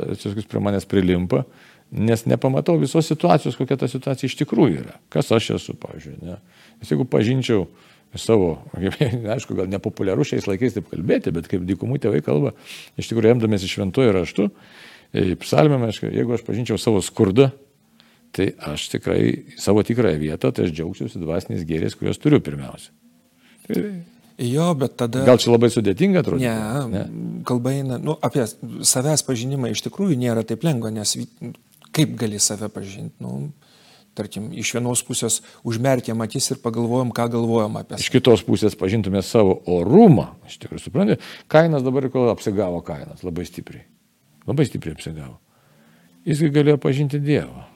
prie 0.50 0.62
manęs 0.62 0.88
prilimpa, 0.90 1.44
nes 1.90 2.26
nepamatau 2.26 2.78
visos 2.78 3.06
situacijos, 3.10 3.58
kokia 3.58 3.78
ta 3.78 3.88
situacija 3.90 4.30
iš 4.30 4.36
tikrųjų 4.42 4.82
yra. 4.84 4.98
Kas 5.10 5.30
aš 5.34 5.54
esu, 5.58 5.76
pavyzdžiui. 5.78 6.18
Ne? 6.22 6.36
Nes 6.80 6.90
jeigu 6.90 7.06
pažinčiau 7.10 7.66
savo, 8.18 8.56
aišku, 9.34 9.56
gal 9.58 9.70
nepopuliaru 9.70 10.26
šiais 10.26 10.46
laikais 10.50 10.76
taip 10.76 10.90
kalbėti, 10.90 11.34
bet 11.34 11.50
kaip 11.50 11.66
dykumų 11.66 12.00
tėvai 12.02 12.22
kalba, 12.26 12.54
iš 12.98 13.10
tikrųjų 13.10 13.34
remdamėsi 13.34 13.70
šventuoju 13.70 14.14
raštu, 14.16 14.48
psalmėme, 15.42 15.90
jeigu 15.90 16.36
aš 16.36 16.46
pažinčiau 16.46 16.78
savo 16.78 17.02
skurdą, 17.02 17.50
tai 18.36 18.52
aš 18.70 18.88
tikrai 18.94 19.20
savo 19.60 19.82
tikrąją 19.86 20.20
vietą, 20.22 20.52
tai 20.54 20.68
aš 20.68 20.74
džiaugsiuosi 20.76 21.20
dvasiniais 21.22 21.66
gėriais, 21.68 21.96
kuriuos 21.98 22.20
turiu 22.22 22.40
pirmiausia. 22.44 22.92
Tai... 23.66 23.84
Jo, 24.40 24.70
bet 24.78 24.94
tada. 24.96 25.24
Gal 25.28 25.36
čia 25.40 25.50
labai 25.52 25.68
sudėtinga 25.72 26.22
atrodo? 26.22 26.40
Ne, 26.40 26.84
ne, 26.88 27.02
kalba 27.44 27.74
eina, 27.76 27.98
nu, 28.00 28.14
apie 28.24 28.46
savęs 28.48 29.24
pažinimą 29.26 29.74
iš 29.74 29.82
tikrųjų 29.84 30.16
nėra 30.20 30.46
taip 30.48 30.64
lengva, 30.64 30.92
nes 30.94 31.12
kaip 31.92 32.14
gali 32.16 32.40
save 32.40 32.70
pažinti? 32.72 33.12
Nu, 33.20 33.50
tarkim, 34.16 34.48
iš 34.56 34.72
vienos 34.78 35.02
pusės 35.04 35.40
užmerkėm 35.66 36.24
akis 36.24 36.54
ir 36.54 36.62
pagalvojom, 36.64 37.12
ką 37.16 37.28
galvojom 37.34 37.76
apie 37.82 37.98
save. 37.98 38.06
Iš 38.06 38.14
kitos 38.16 38.44
pusės 38.46 38.78
pažintume 38.80 39.20
savo 39.26 39.58
orumą, 39.70 40.30
iš 40.48 40.56
tikrųjų, 40.64 40.86
suprantate, 40.86 41.20
kainas 41.52 41.84
dabar 41.84 42.08
kol 42.12 42.32
apsigavo 42.32 42.80
kainas 42.86 43.20
labai 43.26 43.44
stipriai. 43.48 43.84
Labai 44.48 44.66
stipriai 44.70 44.96
apsigavo. 44.96 45.36
Jisgi 46.28 46.48
galėjo 46.52 46.80
pažinti 46.80 47.20
Dievą. 47.20 47.66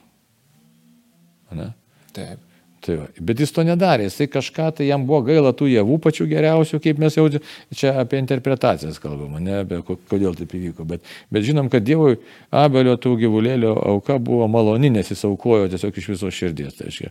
Ne? 1.55 1.71
Taip. 2.15 2.43
Tai 2.85 2.95
va. 2.99 3.05
Bet 3.27 3.39
jis 3.41 3.49
to 3.55 3.63
nedarė, 3.65 4.05
jisai 4.05 4.27
kažką, 4.29 4.67
tai 4.77 4.85
jam 4.85 5.07
buvo 5.09 5.23
gaila 5.25 5.55
tų 5.57 5.71
javų 5.71 5.97
pačių 6.03 6.27
geriausių, 6.29 6.77
kaip 6.83 6.99
mes 7.01 7.17
jau 7.17 7.23
čia 7.33 7.95
apie 8.03 8.19
interpretacijas 8.21 8.99
kalbame, 9.01 9.41
ne 9.41 9.55
apie 9.63 9.79
kodėl 9.81 10.37
taip 10.37 10.53
įvyko. 10.53 10.85
Bet, 10.91 11.01
bet 11.33 11.47
žinom, 11.47 11.71
kad 11.73 11.87
Dievui 11.87 12.19
Abelio 12.53 12.93
tų 13.01 13.15
gyvulėlio 13.23 13.73
auka 13.95 14.19
buvo 14.21 14.45
maloni, 14.51 14.93
nes 14.93 15.09
jis 15.09 15.25
aukojo 15.25 15.71
tiesiog 15.73 15.97
iš 15.97 16.11
viso 16.13 16.29
širdies. 16.29 16.77
Tai, 16.77 16.91
aiškia. 16.91 17.09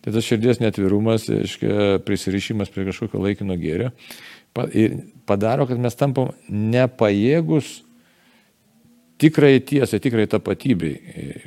tai 0.00 0.16
tas 0.16 0.24
širdies 0.24 0.64
netvirumas, 0.64 1.28
aiškia, 1.28 1.98
prisirišimas 2.08 2.72
prie 2.72 2.88
kažkokio 2.88 3.20
laikino 3.26 3.58
gėrio 3.60 3.92
padaro, 5.26 5.66
kad 5.66 5.80
mes 5.80 5.96
tampam 5.96 6.32
nepajėgus 6.48 7.80
tikrai 9.22 9.60
tiesai, 9.64 10.00
tikrai 10.02 10.26
tapatybei, 10.30 10.94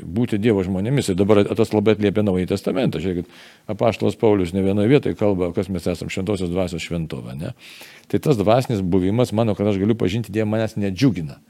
būti 0.01 0.39
Dievo 0.41 0.63
žmonėmis. 0.65 1.11
Ir 1.11 1.17
dabar 1.19 1.43
tas 1.45 1.73
labai 1.75 1.95
atliepia 1.95 2.23
Naująjį 2.25 2.51
Testamentą. 2.53 3.01
Žiūrėkit, 3.03 3.33
apaštalas 3.71 4.15
Paulius 4.21 4.53
ne 4.55 4.63
vienoje 4.65 4.91
vietoje 4.91 5.17
kalba, 5.19 5.51
kas 5.55 5.69
mes 5.73 5.87
esame 5.91 6.13
šventosios 6.13 6.53
dvasios 6.53 6.85
šventovė. 6.85 7.35
Ne? 7.41 7.51
Tai 8.11 8.21
tas 8.23 8.39
dvasinis 8.39 8.81
buvimas, 8.85 9.35
mano, 9.35 9.57
kad 9.57 9.67
aš 9.71 9.81
galiu 9.81 9.97
pažinti 9.99 10.33
Dievą, 10.35 10.49
manęs 10.55 10.77
nedžiugina. 10.79 11.41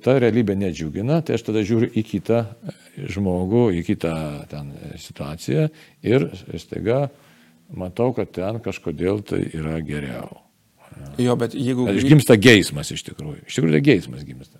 Ta 0.00 0.16
realybė 0.16 0.56
nedžiugina, 0.56 1.20
tai 1.20 1.36
aš 1.36 1.44
tada 1.50 1.60
žiūriu 1.60 1.90
į 1.92 2.04
kitą 2.08 2.44
žmogų, 2.96 3.66
į 3.76 3.82
kitą 3.90 4.12
ten 4.48 4.70
situaciją 4.96 5.68
ir 6.08 6.24
staiga 6.56 7.10
matau, 7.76 8.14
kad 8.16 8.32
ten 8.32 8.62
kažkodėl 8.64 9.20
tai 9.28 9.42
yra 9.52 9.76
geriau. 9.84 10.40
Jo, 11.20 11.36
bet 11.38 11.54
jeigu... 11.54 11.84
Išgimsta 11.98 12.38
geismas 12.40 12.90
iš 12.94 13.04
tikrųjų. 13.10 13.42
Iš 13.44 13.58
tikrųjų, 13.58 13.74
tai 13.76 13.84
geismas 13.84 14.24
gimsta. 14.26 14.57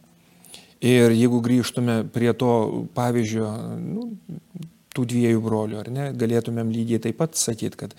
Ir 0.84 1.10
jeigu 1.10 1.40
grįžtume 1.42 2.04
prie 2.14 2.30
to 2.38 2.52
pavyzdžio, 2.94 3.48
nu, 3.82 4.04
tų 4.94 5.06
dviejų 5.10 5.40
brolių, 5.42 5.80
ar 5.82 5.90
ne, 5.94 6.04
galėtumėm 6.18 6.70
lygiai 6.74 7.02
taip 7.02 7.18
pat 7.18 7.38
sakyti, 7.38 7.78
kad 7.78 7.96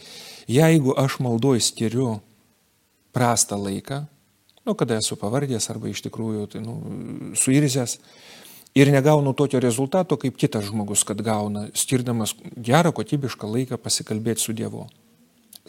jeigu 0.48 0.96
aš 1.00 1.20
maldoj 1.24 1.60
skiriu 1.64 2.20
prastą 3.16 3.60
laiką, 3.60 4.06
nu, 4.64 4.76
kada 4.80 5.00
esu 5.00 5.18
pavardės 5.20 5.70
arba 5.72 5.92
iš 5.92 6.04
tikrųjų 6.08 6.48
tai, 6.54 6.64
nu, 6.64 6.78
suirzęs 7.40 7.98
ir 8.80 8.92
negaunu 8.94 9.36
tokio 9.36 9.60
rezultato, 9.64 10.16
kaip 10.20 10.40
kitas 10.40 10.70
žmogus, 10.70 11.04
kad 11.08 11.20
gauna, 11.26 11.68
skirdamas 11.76 12.36
gerą, 12.56 12.94
kokybišką 12.96 13.50
laiką 13.58 13.80
pasikalbėti 13.82 14.46
su 14.46 14.56
Dievu 14.56 14.88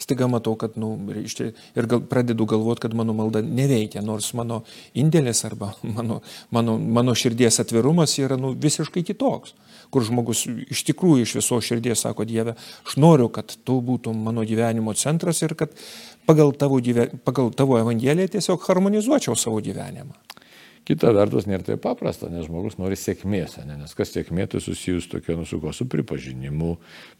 staiga 0.01 0.27
matau, 0.31 0.55
kad, 0.59 0.77
na, 0.79 0.89
nu, 0.89 1.13
reiškia, 1.13 1.51
ir 1.77 1.87
gal, 1.89 2.01
pradedu 2.09 2.47
galvoti, 2.49 2.85
kad 2.85 2.95
mano 2.97 3.15
malda 3.17 3.43
neveikia, 3.45 4.03
nors 4.05 4.31
mano 4.37 4.61
indėlis 4.97 5.43
arba 5.47 5.73
mano, 5.97 6.21
mano, 6.53 6.77
mano 6.77 7.15
širdies 7.17 7.61
atvirumas 7.63 8.17
yra, 8.21 8.39
nu, 8.41 8.53
visiškai 8.57 9.03
kitoks, 9.11 9.55
kur 9.91 10.05
žmogus 10.07 10.45
iš 10.71 10.85
tikrųjų 10.89 11.27
iš 11.27 11.35
viso 11.41 11.59
širdies 11.61 12.05
sako 12.07 12.25
Dieve, 12.27 12.55
aš 12.87 12.97
noriu, 13.01 13.29
kad 13.33 13.53
tu 13.67 13.79
būtum 13.85 14.17
mano 14.25 14.45
gyvenimo 14.47 14.95
centras 14.97 15.43
ir 15.45 15.55
kad 15.59 15.75
pagal 16.29 16.53
tavo, 16.57 16.79
gyve, 16.83 17.09
pagal 17.25 17.51
tavo 17.55 17.79
evangeliją 17.81 18.35
tiesiog 18.37 18.67
harmonizuočiau 18.69 19.37
savo 19.37 19.61
gyvenimą. 19.63 20.15
Kita 20.87 21.11
vertus, 21.13 21.45
nėra 21.45 21.61
taip 21.65 21.81
paprasta, 21.83 22.25
nes 22.33 22.47
žmogus 22.47 22.79
nori 22.79 22.95
sėkmės, 22.97 23.59
ne? 23.67 23.75
nes 23.83 23.91
kas 23.97 24.09
sėkmė 24.15 24.47
tai 24.49 24.61
susijus 24.63 25.05
tokia, 25.11 25.35
nu, 25.37 25.45
su 25.45 25.59
kuo, 25.61 25.73
su 25.77 25.85
pripažinimu. 25.89 26.71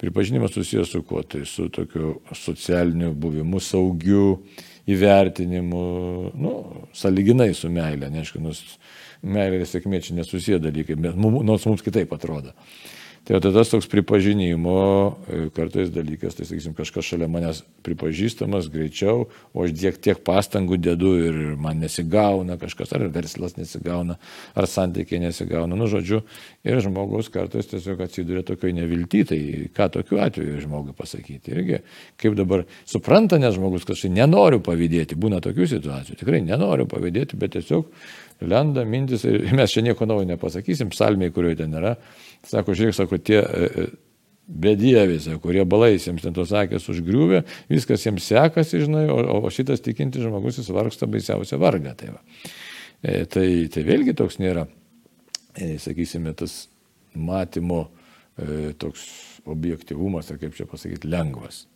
Pripažinimas 0.02 0.56
susijęs 0.58 0.96
su 0.96 1.04
kuo, 1.06 1.22
tai 1.22 1.44
su 1.46 1.68
tokiu 1.74 2.16
socialiniu 2.34 3.12
buvimu, 3.14 3.62
saugiu 3.62 4.40
įvertinimu, 4.90 5.84
nu, 6.42 6.56
saliginai 6.98 7.52
su 7.58 7.70
meilė, 7.70 8.10
neaišku, 8.10 8.42
nors 8.42 8.64
meilė 9.22 9.62
ir 9.62 9.70
sėkmė 9.70 10.02
čia 10.02 10.18
nesusiję 10.18 10.58
dalykai, 10.64 10.98
nors 10.98 11.70
mums 11.70 11.86
kitaip 11.86 12.18
atrodo. 12.18 12.56
Tai 13.22 13.38
tada 13.38 13.62
toks 13.64 13.86
pripažinimo 13.86 14.78
e, 15.30 15.50
kartais 15.54 15.92
dalykas, 15.94 16.34
tai 16.34 16.46
sakysim, 16.50 16.74
kažkas 16.74 17.06
šalia 17.06 17.28
manęs 17.30 17.60
pripažįstamas 17.86 18.66
greičiau, 18.74 19.28
o 19.54 19.66
aš 19.66 19.76
tiek, 19.78 20.00
tiek 20.02 20.24
pastangų 20.26 20.80
dedu 20.82 21.12
ir 21.28 21.38
man 21.62 21.78
nesigauna 21.84 22.58
kažkas, 22.62 22.96
ar 22.98 23.06
verslas 23.14 23.54
nesigauna, 23.60 24.18
ar 24.58 24.66
santykiai 24.66 25.22
nesigauna, 25.22 25.78
nu 25.78 25.86
žodžiu, 25.92 26.24
ir 26.66 26.82
žmogus 26.82 27.30
kartais 27.30 27.70
tiesiog 27.70 28.02
atsiduria 28.08 28.42
tokioje 28.48 28.80
nevilti, 28.80 29.22
tai 29.30 29.40
ką 29.70 29.92
tokiu 30.00 30.18
atveju 30.26 30.66
žmogui 30.66 30.98
pasakyti. 30.98 31.54
Irgi, 31.54 31.84
kaip 32.18 32.34
dabar 32.42 32.66
supranta, 32.90 33.38
nes 33.38 33.54
žmogus 33.54 33.86
kažkaip 33.86 34.18
nenoriu 34.18 34.64
pavydėti, 34.66 35.20
būna 35.22 35.44
tokių 35.46 35.70
situacijų, 35.76 36.18
tikrai 36.24 36.42
nenoriu 36.42 36.90
pavydėti, 36.90 37.38
bet 37.38 37.54
tiesiog 37.54 37.86
lenda 38.42 38.86
mintis 38.88 39.26
ir 39.28 39.48
mes 39.58 39.74
čia 39.74 39.84
nieko 39.86 40.08
naujo 40.10 40.28
nepasakysim, 40.30 40.92
psalmiai, 40.94 41.34
kurioje 41.34 41.62
ten 41.64 41.80
yra 41.80 41.96
Sako, 42.48 42.74
žiūrėk, 42.78 42.96
sako, 42.98 43.20
tie 43.22 43.38
e, 43.38 43.68
e, 43.68 43.86
bedieviai, 44.62 45.38
kurie 45.44 45.64
balais 45.70 46.08
jiems 46.08 46.26
ten 46.26 46.34
tos 46.36 46.54
akės 46.58 46.88
užgriuvė, 46.92 47.44
viskas 47.70 48.06
jiems 48.08 48.26
sekasi, 48.32 48.82
žinai, 48.86 49.06
o, 49.14 49.20
o 49.46 49.52
šitas 49.54 49.84
tikinti 49.86 50.24
žmogus 50.24 50.58
jis 50.60 50.72
vargsta 50.74 51.10
baisiausia 51.12 51.60
varga. 51.62 51.94
Tai, 51.98 52.16
va. 52.16 52.22
e, 53.04 53.24
tai, 53.30 53.48
tai 53.74 53.86
vėlgi 53.88 54.18
toks 54.18 54.40
nėra, 54.42 54.66
e, 55.54 55.76
sakysime, 55.82 56.34
tas 56.38 56.64
matymo 57.14 57.84
e, 57.86 58.72
toks 58.82 59.06
objektivumas, 59.52 60.34
ar 60.34 60.42
kaip 60.42 60.58
čia 60.58 60.66
pasakyti, 60.70 61.10
lengvas. 61.12 61.68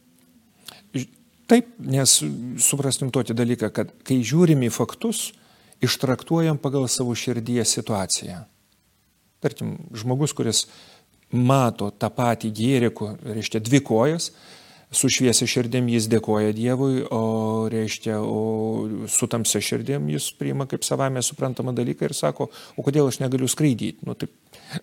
Taip, 1.45 1.75
nes 1.77 2.11
suprastum 2.65 3.11
tokį 3.13 3.35
dalyką, 3.37 3.69
kad 3.73 3.91
kai 4.07 4.23
žiūrim 4.25 4.65
į 4.65 4.73
faktus, 4.73 5.27
ištraktuojam 5.83 6.57
pagal 6.61 6.87
savo 6.87 7.15
širdies 7.15 7.73
situaciją. 7.77 8.43
Tarkim, 9.43 9.77
žmogus, 9.93 10.33
kuris 10.33 10.65
mato 11.35 11.89
tą 11.91 12.09
patį 12.13 12.51
gėrį, 12.55 12.91
reiškia 13.35 13.59
dvi 13.63 13.81
kojas, 13.83 14.31
su 14.95 15.09
šviesia 15.11 15.47
širdim 15.49 15.87
jis 15.91 16.07
dėkoja 16.09 16.53
Dievui, 16.55 17.01
o 17.11 17.67
reiškia, 17.71 18.19
o 18.21 19.07
su 19.11 19.27
tamsia 19.31 19.61
širdim 19.63 20.07
jis 20.13 20.29
priima 20.39 20.67
kaip 20.69 20.85
savame 20.87 21.23
suprantamą 21.25 21.73
dalyką 21.75 22.07
ir 22.07 22.15
sako, 22.15 22.49
o 22.77 22.85
kodėl 22.85 23.09
aš 23.09 23.19
negaliu 23.23 23.49
skraidyti, 23.51 24.05
nu 24.07 24.15
taip 24.15 24.33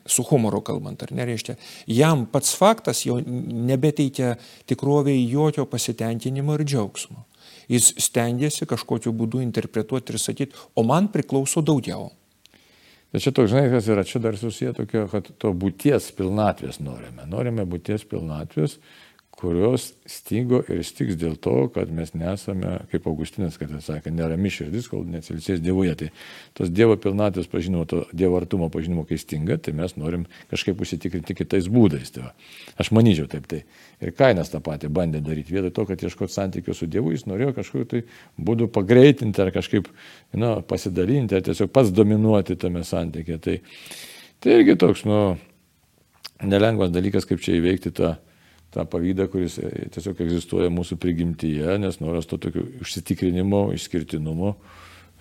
su 0.07 0.25
humoru 0.29 0.63
kalbant, 0.65 1.03
ar 1.03 1.15
nereiškia. 1.17 1.57
Jam 1.91 2.27
pats 2.31 2.55
faktas 2.59 3.05
jau 3.07 3.19
nebeteikia 3.23 4.37
tikroviai 4.69 5.25
jokio 5.31 5.67
pasitenkinimo 5.71 6.59
ir 6.59 6.67
džiaugsmo. 6.67 7.25
Jis 7.71 7.93
stengiasi 8.09 8.67
kažkokiu 8.71 9.13
būdu 9.17 9.43
interpretuoti 9.45 10.15
ir 10.15 10.23
sakyti, 10.23 10.59
o 10.75 10.85
man 10.87 11.11
priklauso 11.13 11.63
daugiau. 11.63 12.11
Bet 13.13 13.27
čia 13.27 13.33
toks, 13.37 13.51
žinai, 13.53 13.69
kas 13.69 13.89
yra, 13.93 14.07
čia 14.09 14.23
dar 14.25 14.39
susiję 14.41 14.73
tokio, 14.79 15.05
kad 15.13 15.27
to 15.39 15.53
būties 15.53 16.09
pilnatvės 16.17 16.81
norime. 16.81 17.27
Norime 17.29 17.67
būties 17.69 18.07
pilnatvės, 18.09 18.79
kurios 19.43 19.89
stygo 20.07 20.61
ir 20.71 20.85
stiks 20.87 21.17
dėl 21.19 21.35
to, 21.43 21.67
kad 21.75 21.91
mes 21.91 22.13
nesame, 22.15 22.77
kaip 22.93 23.09
Augustinas, 23.11 23.57
kad 23.59 23.73
jis 23.75 23.89
sakė, 23.91 24.13
nerami 24.15 24.53
širdis, 24.55 24.87
kol 24.91 25.03
nesilsės 25.11 25.59
Dievuje. 25.63 25.97
Tai 25.99 26.09
tos 26.59 26.71
Dievo 26.71 26.95
pilnatvės 27.01 27.51
pažinimo, 27.51 27.83
to 27.91 28.05
Dievo 28.15 28.39
artumo 28.39 28.71
pažinimo, 28.73 29.03
kai 29.09 29.19
stinga, 29.19 29.59
tai 29.59 29.75
mes 29.79 29.97
norim 29.99 30.29
kažkaip 30.53 30.81
užsitikrinti 30.87 31.37
kitais 31.41 31.67
būdais. 31.73 32.15
Tai 32.15 32.29
va. 32.29 32.33
Aš 32.79 32.93
manyčiau 32.95 33.27
taip. 33.33 33.51
Tai. 33.51 33.65
Ir 34.03 34.15
Kainas 34.19 34.55
tą 34.55 34.63
patį 34.63 34.93
bandė 34.95 35.25
daryti. 35.27 35.55
Vietoj 35.59 35.75
to, 35.75 35.89
kad 35.91 36.07
ieškoti 36.07 36.39
santykių 36.39 36.79
su 36.79 36.91
Dievu, 36.91 37.11
jis 37.17 37.27
norėjo 37.27 37.57
kažkokiu 37.59 37.91
tai 37.91 38.07
būdu 38.39 38.71
pagreitinti 38.71 39.43
ar 39.43 39.51
kažkaip 39.55 39.91
nu, 40.39 40.55
pasidalinti, 40.71 41.39
ar 41.39 41.47
tiesiog 41.51 41.75
pats 41.75 41.91
dominuoti 41.95 42.59
tame 42.63 42.87
santykė. 42.87 43.43
Tai, 43.43 43.61
tai 44.43 44.61
irgi 44.61 44.79
toks, 44.79 45.07
nu, 45.11 45.23
nelengvas 46.47 46.95
dalykas, 46.95 47.27
kaip 47.27 47.43
čia 47.43 47.59
įveikti 47.59 47.99
tą 47.99 48.21
tą 48.73 48.85
pavydą, 48.89 49.29
kuris 49.33 49.59
e, 49.61 49.71
tiesiog 49.95 50.21
egzistuoja 50.25 50.73
mūsų 50.73 50.99
prigimtyje, 51.03 51.79
nes 51.83 52.01
noras 52.03 52.29
to 52.31 52.39
tokio 52.41 52.65
užsitikrinimo, 52.83 53.67
išskirtinumo, 53.77 54.55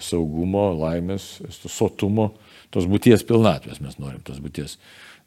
saugumo, 0.01 0.71
laimės, 0.79 1.37
sotumo, 1.51 2.31
tos 2.73 2.87
būties 2.89 3.25
pilnatvės 3.27 3.81
mes 3.83 3.99
norim, 4.01 4.21
tos 4.25 4.41
būties. 4.43 4.77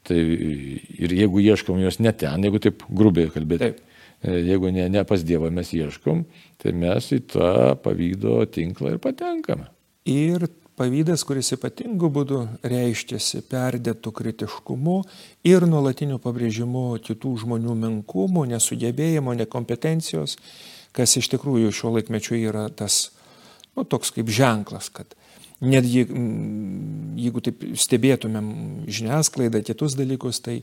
Tai 0.05 0.17
ir 0.17 1.13
jeigu 1.17 1.41
ieškom 1.41 1.79
jos 1.81 2.01
ne 2.03 2.11
ten, 2.13 2.43
jeigu 2.45 2.61
taip 2.61 2.83
grubiai 2.89 3.31
kalbėti, 3.33 3.71
taip. 3.71 3.95
E, 4.25 4.39
jeigu 4.49 4.71
ne, 4.73 4.87
ne 4.89 5.05
pas 5.07 5.23
Dievą 5.25 5.51
mes 5.53 5.71
ieškom, 5.75 6.25
tai 6.61 6.73
mes 6.77 7.09
į 7.13 7.21
tą 7.33 7.49
pavydo 7.83 8.41
tinklą 8.49 8.95
ir 8.95 9.01
patenkame. 9.03 9.67
Ir 10.09 10.47
Pavydas, 10.75 11.23
kuris 11.23 11.53
ypatingų 11.55 12.09
būdų 12.11 12.37
reiškiasi 12.67 13.45
perdėtų 13.47 14.11
kritiškumu 14.11 14.97
ir 15.47 15.63
nuolatiniu 15.71 16.17
pabrėžimu 16.19 16.97
kitų 17.05 17.31
žmonių 17.45 17.75
menkumo, 17.79 18.43
nesugebėjimo, 18.49 19.37
nekompetencijos, 19.39 20.35
kas 20.95 21.15
iš 21.15 21.31
tikrųjų 21.31 21.71
šiuo 21.71 21.93
laikmečiu 21.95 22.35
yra 22.41 22.67
tas, 22.67 23.13
nu, 23.77 23.87
toks 23.87 24.11
kaip 24.17 24.27
ženklas, 24.27 24.91
kad 24.91 25.15
netgi 25.63 26.03
jeigu 27.23 27.43
taip 27.45 27.63
stebėtumėm 27.79 28.49
žiniasklaidą, 28.91 29.63
kitus 29.63 29.95
dalykus, 29.95 30.43
tai 30.43 30.59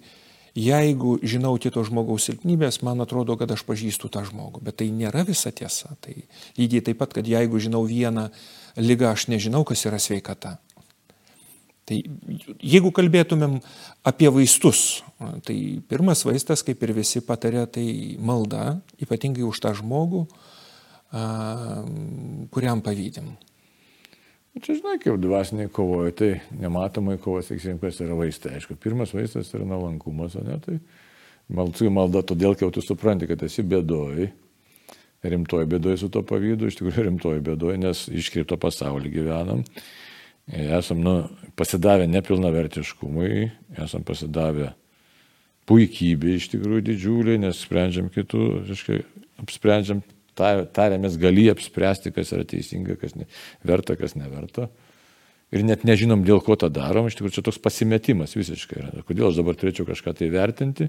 jeigu 0.52 1.16
žinau 1.24 1.54
kito 1.56 1.80
žmogaus 1.88 2.28
silpnybės, 2.28 2.82
man 2.84 3.00
atrodo, 3.00 3.38
kad 3.40 3.52
aš 3.54 3.64
pažįstu 3.64 4.12
tą 4.12 4.26
žmogų, 4.28 4.60
bet 4.68 4.82
tai 4.82 4.90
nėra 4.92 5.24
visa 5.24 5.52
tiesa. 5.56 5.96
Tai 6.04 6.14
lygiai 6.60 6.84
taip 6.84 7.00
pat, 7.00 7.16
kad 7.16 7.28
jeigu 7.28 7.60
žinau 7.62 7.86
vieną 7.88 8.28
lygą, 8.78 9.12
aš 9.12 9.28
nežinau, 9.32 9.64
kas 9.68 9.84
yra 9.88 10.00
sveikata. 10.02 10.56
Tai 11.82 11.98
jeigu 12.62 12.92
kalbėtumėm 12.94 13.56
apie 14.06 14.30
vaistus, 14.30 15.02
tai 15.46 15.56
pirmas 15.90 16.22
vaistas, 16.22 16.62
kaip 16.62 16.82
ir 16.86 16.94
visi 16.94 17.20
patarė, 17.26 17.66
tai 17.66 17.86
malda, 18.22 18.78
ypatingai 19.02 19.42
už 19.48 19.58
tą 19.64 19.72
žmogų, 19.80 20.26
kuriam 22.54 22.84
pavydim. 22.86 23.32
Čia 24.52 24.76
žinai, 24.78 24.98
kaip 25.00 25.16
dvasiniai 25.16 25.70
kovoja, 25.72 26.12
tai 26.12 26.30
nematomai 26.60 27.16
kovos, 27.20 27.48
sakysim, 27.48 27.78
kas 27.80 27.98
yra 28.04 28.14
vaistai. 28.18 28.58
Aišku, 28.58 28.76
pirmas 28.80 29.14
vaistas 29.16 29.50
yra 29.56 29.64
nuolankumas, 29.64 30.36
o 30.36 30.44
ne 30.44 30.58
tai 30.62 30.78
malda, 31.52 32.22
todėl, 32.22 32.54
kai 32.56 32.68
tu 32.72 32.84
supranti, 32.84 33.26
kad 33.28 33.42
esi 33.42 33.64
bėdoj, 33.66 34.28
rimtoji 35.22 35.68
bėdoje 35.70 36.02
su 36.02 36.10
to 36.12 36.22
pavydu, 36.26 36.68
iš 36.68 36.78
tikrųjų 36.80 37.06
rimtoji 37.08 37.42
bėdoje, 37.46 37.80
nes 37.82 38.06
iškripto 38.10 38.58
pasaulį 38.60 39.12
gyvenam. 39.12 39.64
Esam 40.52 41.02
nu, 41.04 41.14
pasidavę 41.58 42.08
nepilnavertiškumui, 42.10 43.50
esam 43.84 44.02
pasidavę 44.06 44.72
puikybė 45.70 46.36
iš 46.36 46.48
tikrųjų 46.56 46.86
didžiulė, 46.88 47.36
nes 47.40 47.60
sprendžiam 47.62 48.08
kitų, 48.12 48.42
reiškia, 48.66 48.98
apsprendžiam, 49.44 50.02
tarėmės 50.34 51.18
gali 51.20 51.46
apspręsti, 51.52 52.12
kas 52.14 52.32
yra 52.34 52.46
teisinga, 52.48 52.96
kas 53.00 53.14
ne, 53.18 53.28
verta, 53.66 53.96
kas 54.00 54.16
neverta. 54.18 54.68
Ir 55.52 55.66
net 55.68 55.84
nežinom, 55.84 56.24
dėl 56.24 56.40
ko 56.42 56.56
tą 56.56 56.70
darom, 56.72 57.06
iš 57.06 57.18
tikrųjų 57.18 57.36
čia 57.36 57.44
toks 57.44 57.60
pasimetimas 57.62 58.32
visiškai 58.34 58.78
yra. 58.80 59.02
Kodėl 59.04 59.28
aš 59.28 59.42
dabar 59.42 59.58
turėčiau 59.60 59.84
kažką 59.88 60.14
tai 60.16 60.30
vertinti, 60.32 60.88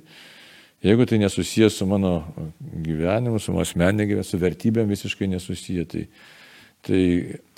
Jeigu 0.84 1.06
tai 1.08 1.20
nesusijęs 1.22 1.78
su 1.80 1.86
mano 1.88 2.14
gyvenimu, 2.84 3.40
su 3.40 3.54
mano 3.56 3.64
asmeninė 3.64 4.08
gyvenimu, 4.10 4.28
su 4.28 4.40
vertybėm 4.42 4.90
visiškai 4.92 5.30
nesusiję, 5.32 5.86
tai, 5.88 6.08
tai 6.84 7.04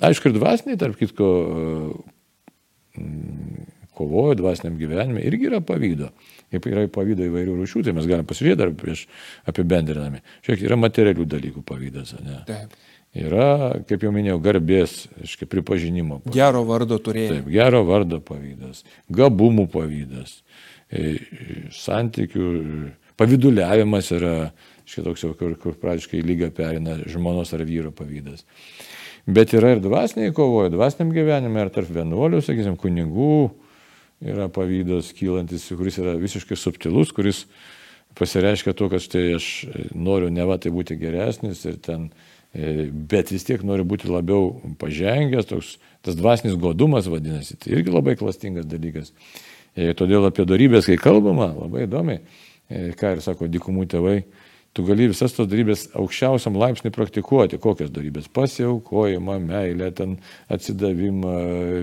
aišku 0.06 0.30
ir 0.30 0.36
dvasiniai, 0.36 0.78
tarp 0.78 0.98
kitko, 1.00 1.30
mm, 2.94 3.64
kovojo 3.98 4.36
dvasiniam 4.38 4.76
gyvenime, 4.78 5.24
irgi 5.26 5.48
yra 5.50 5.58
pavydo. 5.64 6.12
Kaip 6.54 6.68
yra 6.70 6.84
pavydo 6.92 7.26
įvairių 7.26 7.56
rūšių, 7.58 7.82
tai 7.88 7.94
mes 7.96 8.06
galime 8.06 8.28
pasižiūrėti 8.30 8.60
dar 8.60 8.70
prieš 8.78 9.06
apibendrinami. 9.50 10.22
Šiek 10.46 10.60
tiek 10.60 10.68
yra 10.68 10.78
materialių 10.78 11.26
dalykų 11.32 11.62
pavydas, 11.66 12.12
ne? 12.22 12.44
Taip. 12.46 12.76
Yra, 13.16 13.80
kaip 13.88 14.04
jau 14.04 14.12
minėjau, 14.12 14.36
garbės, 14.44 14.94
aiškiai, 15.24 15.48
pripažinimo. 15.48 16.20
Pavydas. 16.20 16.36
Gero 16.36 16.62
vardo 16.68 16.98
turėjimas. 17.02 17.40
Taip, 17.40 17.50
gero 17.54 17.80
vardo 17.88 18.20
pavydas, 18.22 18.84
gabumų 19.18 19.64
pavydas, 19.72 20.36
e, 20.92 21.16
santykių 21.72 22.50
Paviduliavimas 23.16 24.10
yra 24.12 24.34
šitoks 24.86 25.24
jau, 25.24 25.32
kur, 25.38 25.54
kur 25.60 25.76
praktiškai 25.80 26.20
lyga 26.24 26.50
perina 26.54 26.98
žmonos 27.08 27.52
ar 27.56 27.64
vyro 27.66 27.92
pavydas. 27.94 28.44
Bet 29.26 29.54
yra 29.56 29.72
ir 29.74 29.80
dvasiniai 29.82 30.34
kovoja, 30.34 30.70
dvasiniam 30.70 31.10
gyvenime, 31.14 31.64
ar 31.64 31.72
tarp 31.74 31.90
vienuolių, 31.90 32.42
sakysim, 32.46 32.76
kunigų 32.78 33.48
yra 34.22 34.46
pavydas 34.52 35.10
kylantis, 35.16 35.66
kuris 35.74 35.98
yra 35.98 36.14
visiškai 36.20 36.58
subtilus, 36.60 37.10
kuris 37.16 37.42
pasireiškia 38.16 38.76
to, 38.76 38.88
kad 38.92 39.02
štai 39.02 39.24
aš 39.36 39.48
noriu 39.92 40.30
ne 40.32 40.46
va 40.46 40.56
tai 40.62 40.70
būti 40.72 40.96
geresnis 41.00 41.64
ir 41.66 41.80
ten, 41.82 42.08
e, 42.54 42.86
bet 42.88 43.32
vis 43.34 43.44
tiek 43.44 43.64
noriu 43.66 43.84
būti 43.88 44.08
labiau 44.08 44.54
pažengęs, 44.80 45.50
toks, 45.50 45.74
tas 46.06 46.16
dvasinis 46.16 46.56
godumas 46.60 47.10
vadinasi, 47.10 47.58
tai 47.60 47.74
irgi 47.76 47.92
labai 47.92 48.14
klastingas 48.16 48.68
dalykas. 48.70 49.10
Ir 49.76 49.90
e, 49.90 49.98
todėl 49.98 50.24
apie 50.30 50.46
darybės, 50.48 50.86
kai 50.88 50.96
kalbama, 51.00 51.50
labai 51.58 51.84
įdomiai, 51.84 52.22
ką 52.68 53.14
ir 53.16 53.22
sako 53.24 53.48
dykumų 53.50 53.86
tėvai, 53.92 54.18
tu 54.76 54.84
gali 54.84 55.06
visas 55.08 55.32
tos 55.32 55.48
darybės 55.48 55.86
aukščiausiam 55.96 56.56
laipsnį 56.60 56.92
praktikuoti. 56.92 57.60
Kokias 57.62 57.88
darybės? 57.94 58.28
Pasiaukojimą, 58.36 59.38
meilę, 59.46 59.88
ten 59.96 60.18
atsidavimą, 60.52 61.32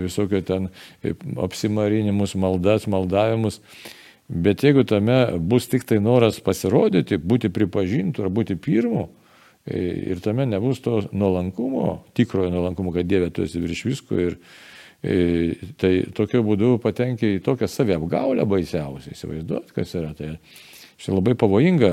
visokio 0.03 0.43
ten 0.45 0.69
e, 1.01 1.15
apsimarinimus, 1.41 2.35
maldas, 2.37 2.85
maldavimus. 2.91 3.57
Bet 4.29 4.61
jeigu 4.63 4.85
tame 4.87 5.17
bus 5.41 5.65
tik 5.71 5.87
tai 5.89 5.97
noras 6.03 6.37
pasirodyti, 6.43 7.17
būti 7.17 7.49
pripažintų 7.53 8.27
ar 8.27 8.29
būti 8.33 8.59
pirmu, 8.61 9.07
e, 9.65 9.81
ir 10.13 10.21
tame 10.21 10.45
nebus 10.51 10.83
to 10.85 11.01
nuolankumo, 11.11 12.03
tikrojo 12.13 12.51
nuolankumo, 12.53 12.93
kad 12.93 13.09
Dieve 13.09 13.31
tu 13.33 13.47
esi 13.47 13.63
virš 13.63 13.83
visko 13.89 14.21
ir 14.21 14.37
tai 15.03 15.89
tokiu 16.15 16.39
būdu 16.47 16.77
patenkia 16.79 17.33
į 17.33 17.41
tokią 17.43 17.67
saviapgaulę 17.67 18.45
baisiausiai, 18.47 19.17
įsivaizduot, 19.17 19.73
kas 19.75 19.91
yra. 19.99 20.13
Tai 20.15 20.29
Štai 21.03 21.17
labai 21.17 21.33
pavojinga 21.35 21.89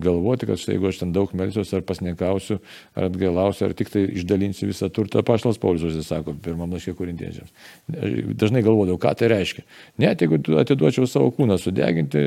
galvoti, 0.00 0.46
kad 0.48 0.56
štai 0.56 0.78
jeigu 0.78 0.88
aš 0.88 1.02
ten 1.02 1.10
daug 1.12 1.32
melsiuosi 1.36 1.74
ar 1.76 1.82
pasnikausiu, 1.84 2.56
ar 2.96 3.10
atgailausiu, 3.10 3.66
ar 3.66 3.74
tik 3.76 3.90
tai 3.92 4.06
išdalinsiu 4.16 4.70
visą 4.70 4.88
turtą, 4.88 5.20
paštas 5.28 5.60
Paulius 5.60 5.98
sako, 6.08 6.32
pirmam 6.40 6.72
laiškė 6.72 6.94
kurintiečiams. 6.96 7.52
Dažnai 8.40 8.62
galvodavau, 8.64 8.96
ką 9.02 9.12
tai 9.20 9.28
reiškia. 9.34 9.66
Net 10.00 10.24
jeigu 10.24 10.40
atiduočiau 10.62 11.04
savo 11.04 11.28
kūną 11.36 11.60
sudeginti, 11.60 12.24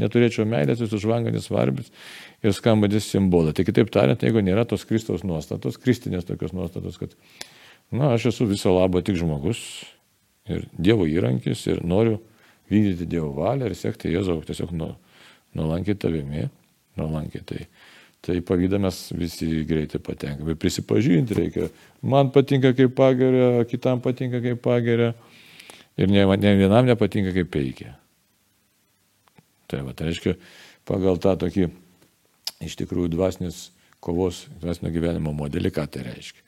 neturėčiau 0.00 0.48
meilės, 0.48 0.80
jūsų 0.80 1.02
žvanganis 1.04 1.50
svarbus 1.50 1.92
ir 2.40 2.56
skambantis 2.56 3.12
simbolą. 3.12 3.52
Tai 3.52 3.68
kitaip 3.68 3.92
tariant, 3.92 4.24
jeigu 4.24 4.40
nėra 4.48 4.64
tos 4.64 4.88
Kristaus 4.88 5.28
nuostatos, 5.28 5.76
kristinės 5.76 6.24
tokios 6.24 6.56
nuostatos, 6.56 6.96
kad, 7.02 7.12
na, 7.92 8.14
aš 8.14 8.30
esu 8.32 8.48
viso 8.48 8.72
labo 8.72 9.04
tik 9.04 9.20
žmogus 9.20 9.60
ir 10.48 10.70
Dievo 10.72 11.04
įrankis 11.04 11.68
ir 11.68 11.84
noriu 11.84 12.22
vykdyti 12.72 13.12
Dievo 13.12 13.34
valią 13.36 13.68
ir 13.68 13.76
sekti 13.76 14.16
Jėzaus 14.16 14.48
tiesiog 14.48 14.72
nuo 14.72 14.94
nuolankiai 15.56 15.98
tavimi, 16.00 16.46
nuolankiai 17.00 17.44
tai. 17.46 17.66
Tai 18.26 18.40
pavydą 18.42 18.80
mes 18.82 18.96
visi 19.14 19.46
greitai 19.68 20.00
patenkame. 20.02 20.56
Prisipažinti 20.58 21.36
reikia. 21.36 21.68
Man 22.02 22.32
patinka 22.34 22.72
kaip 22.74 22.96
pageria, 22.98 23.62
kitam 23.70 24.00
patinka 24.02 24.40
kaip 24.42 24.58
pageria. 24.64 25.12
Ir 25.96 26.10
ne, 26.10 26.24
ne 26.26 26.54
vienam 26.58 26.88
nepatinka 26.88 27.30
kaip 27.36 27.52
peikia. 27.54 27.92
Tai 29.70 29.84
va, 29.86 29.94
tai 29.94 30.10
reiškia, 30.10 30.34
pagal 30.88 31.20
tą 31.22 31.36
tokį 31.44 31.68
iš 32.66 32.74
tikrųjų 32.80 33.12
dvasinės 33.14 33.68
kovos, 34.02 34.44
dvasinio 34.62 34.90
gyvenimo 34.94 35.32
modelį, 35.36 35.72
ką 35.76 35.86
tai 35.90 36.04
reiškia. 36.08 36.42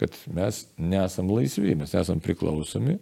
Kad 0.00 0.16
mes 0.34 0.64
nesam 0.80 1.30
laisvi, 1.30 1.76
mes 1.78 1.94
nesam 1.94 2.20
priklausomi 2.24 2.98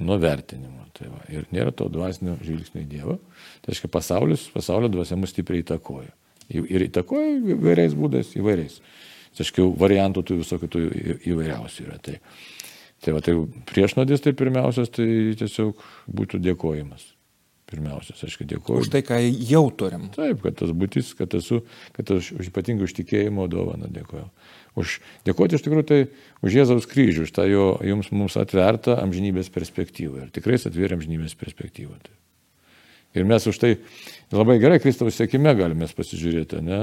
nuo 0.00 0.18
vertinimo. 0.22 0.86
Tai 0.98 1.10
va, 1.12 1.20
ir 1.30 1.46
nėra 1.54 1.72
to 1.76 1.86
dvasinio 1.92 2.36
žvilgsnio 2.42 2.82
į 2.82 2.88
Dievą. 2.90 3.18
Tai 3.62 3.72
reiškia, 3.72 3.90
pasaulis, 3.94 4.48
pasaulio 4.54 4.90
dvasia 4.90 5.18
mus 5.18 5.30
stipriai 5.34 5.62
įtakoja. 5.62 6.10
Ir 6.48 6.86
įtakoja 6.88 7.36
įvairiais 7.54 7.94
būdais, 7.98 8.32
įvairiais. 8.38 8.80
Tačiau 9.36 9.68
variantų 9.78 10.24
tų 10.26 10.38
visokių 10.40 10.70
tų 10.72 10.82
įvairiausių 11.30 11.84
yra. 11.84 11.98
Tai, 12.02 12.16
tai, 13.04 13.14
va, 13.14 13.22
tai 13.22 13.36
priešnodis 13.68 14.24
tai 14.24 14.34
pirmiausias, 14.38 14.90
tai 14.90 15.06
tiesiog 15.38 15.84
būtų 16.18 16.40
dėkojimas. 16.48 17.04
Pirmiausias, 17.68 18.22
aš 18.24 18.38
dėkoju. 18.48 18.80
Už 18.80 18.88
tai, 18.92 19.02
ką 19.04 19.18
jau 19.20 19.66
turim. 19.76 20.06
Taip, 20.14 20.40
kad 20.40 20.56
tas 20.56 20.70
būtis, 20.72 21.10
kad 21.18 21.34
esu, 21.36 21.60
kad 21.96 22.08
aš 22.14 22.30
už 22.38 22.48
ypatingai 22.48 22.86
už 22.88 22.94
tikėjimo 22.96 23.44
dovaną 23.52 23.90
dėkoju. 23.92 24.24
Už, 24.78 24.94
dėkoti 25.28 25.58
iš 25.58 25.64
tikrųjų 25.66 25.84
tai 25.88 25.98
už 26.46 26.56
Jėzaus 26.60 26.88
kryžių, 26.88 27.26
už 27.26 27.34
tą 27.36 27.44
jo 27.50 27.66
jums 27.84 28.08
mums 28.14 28.38
atvertą 28.40 28.96
amžinybės 29.02 29.50
perspektyvą. 29.52 30.24
Ir 30.24 30.32
tikrai 30.32 30.56
atvėrė 30.56 30.96
amžinybės 30.96 31.36
perspektyvą. 31.36 31.98
Tai. 32.06 32.16
Ir 33.18 33.28
mes 33.28 33.46
už 33.50 33.60
tai 33.60 33.74
labai 34.32 34.56
gerai 34.62 34.80
Kristaus 34.80 35.18
sėkime 35.18 35.52
galime 35.58 35.88
pasižiūrėti, 35.92 36.62
ne? 36.64 36.80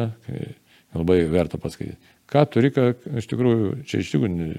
Labai 0.95 1.23
verta 1.31 1.57
paskaityti. 1.61 2.13
Ką 2.29 2.45
turi, 2.49 2.71
ką 2.73 2.91
iš 3.21 3.25
tikrųjų, 3.31 3.71
čia 3.89 4.01
iš 4.01 4.13
tikrųjų 4.13 4.53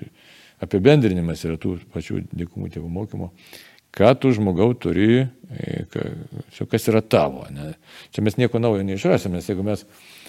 apibendrinimas 0.64 1.42
yra 1.46 1.58
tų 1.60 1.76
pačių 1.94 2.22
dėkumų 2.32 2.70
tėvų 2.74 2.90
mokymo. 2.92 3.30
Ką 3.96 4.12
tu 4.20 4.32
žmogau 4.36 4.74
turi, 4.76 5.24
e, 5.24 5.84
kas 6.68 6.88
yra 6.90 7.00
tavo. 7.00 7.46
Ne? 7.52 7.72
Čia 8.12 8.24
mes 8.26 8.36
nieko 8.36 8.60
naujo 8.60 8.84
neišrasim, 8.84 9.32
nes 9.32 9.48
jeigu 9.48 9.64
mes 9.64 9.86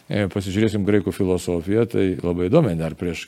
e, 0.07 0.27
pasižiūrėsim 0.31 0.87
graikų 0.87 1.11
filosofiją, 1.15 1.87
tai 1.91 2.07
labai 2.23 2.47
įdomiai 2.47 2.79
dar 2.79 2.95
prieš 2.99 3.27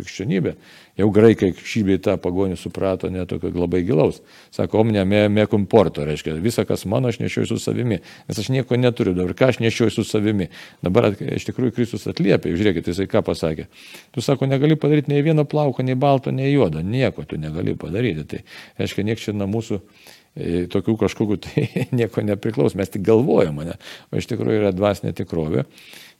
krikščionybė. 0.00 0.54
Jau 1.00 1.08
graikai 1.14 1.52
bei 1.86 1.98
tą 2.02 2.16
pagonį 2.20 2.56
suprato 2.60 3.08
netokio 3.12 3.50
labai 3.54 3.82
gilaus. 3.86 4.20
Sako, 4.52 4.82
omne 4.82 5.04
me, 5.08 5.22
me 5.32 5.46
komporto, 5.48 6.04
reiškia, 6.04 6.34
visa, 6.42 6.64
kas 6.68 6.84
mano, 6.90 7.08
aš 7.08 7.20
nešioju 7.22 7.52
su 7.52 7.58
savimi. 7.62 8.00
Nes 8.28 8.40
aš 8.42 8.50
nieko 8.52 8.76
neturiu 8.76 9.14
dabar, 9.16 9.34
ką 9.38 9.50
aš 9.52 9.60
nešioju 9.64 9.94
su 9.94 10.04
savimi. 10.04 10.50
Dabar 10.84 11.12
iš 11.14 11.48
tikrųjų 11.48 11.76
Kristus 11.78 12.08
atliepia, 12.10 12.52
žiūrėkit, 12.52 12.90
jisai 12.92 13.08
ką 13.10 13.24
pasakė. 13.26 13.68
Tu 14.14 14.24
sako, 14.24 14.50
negali 14.50 14.76
padaryti 14.80 15.14
nei 15.14 15.24
vieno 15.24 15.46
plauko, 15.48 15.86
nei 15.86 15.96
balto, 15.98 16.34
nei 16.34 16.52
juodo. 16.52 16.84
Nieko 16.84 17.24
tu 17.24 17.40
negali 17.40 17.76
padaryti. 17.78 18.26
Tai 18.34 18.42
reiškia, 18.82 19.06
niek 19.06 19.22
čia 19.22 19.36
mūsų 19.40 19.80
e, 19.80 20.66
tokių 20.72 20.98
kažkokių 21.06 21.40
tai 21.46 21.66
nieko 21.96 22.24
nepriklaus, 22.26 22.76
mes 22.78 22.92
tik 22.92 23.06
galvojame, 23.06 23.70
ne? 23.72 23.80
o 24.10 24.20
iš 24.20 24.28
tikrųjų 24.30 24.64
yra 24.64 24.76
dvasinė 24.76 25.14
tikrovė. 25.16 25.64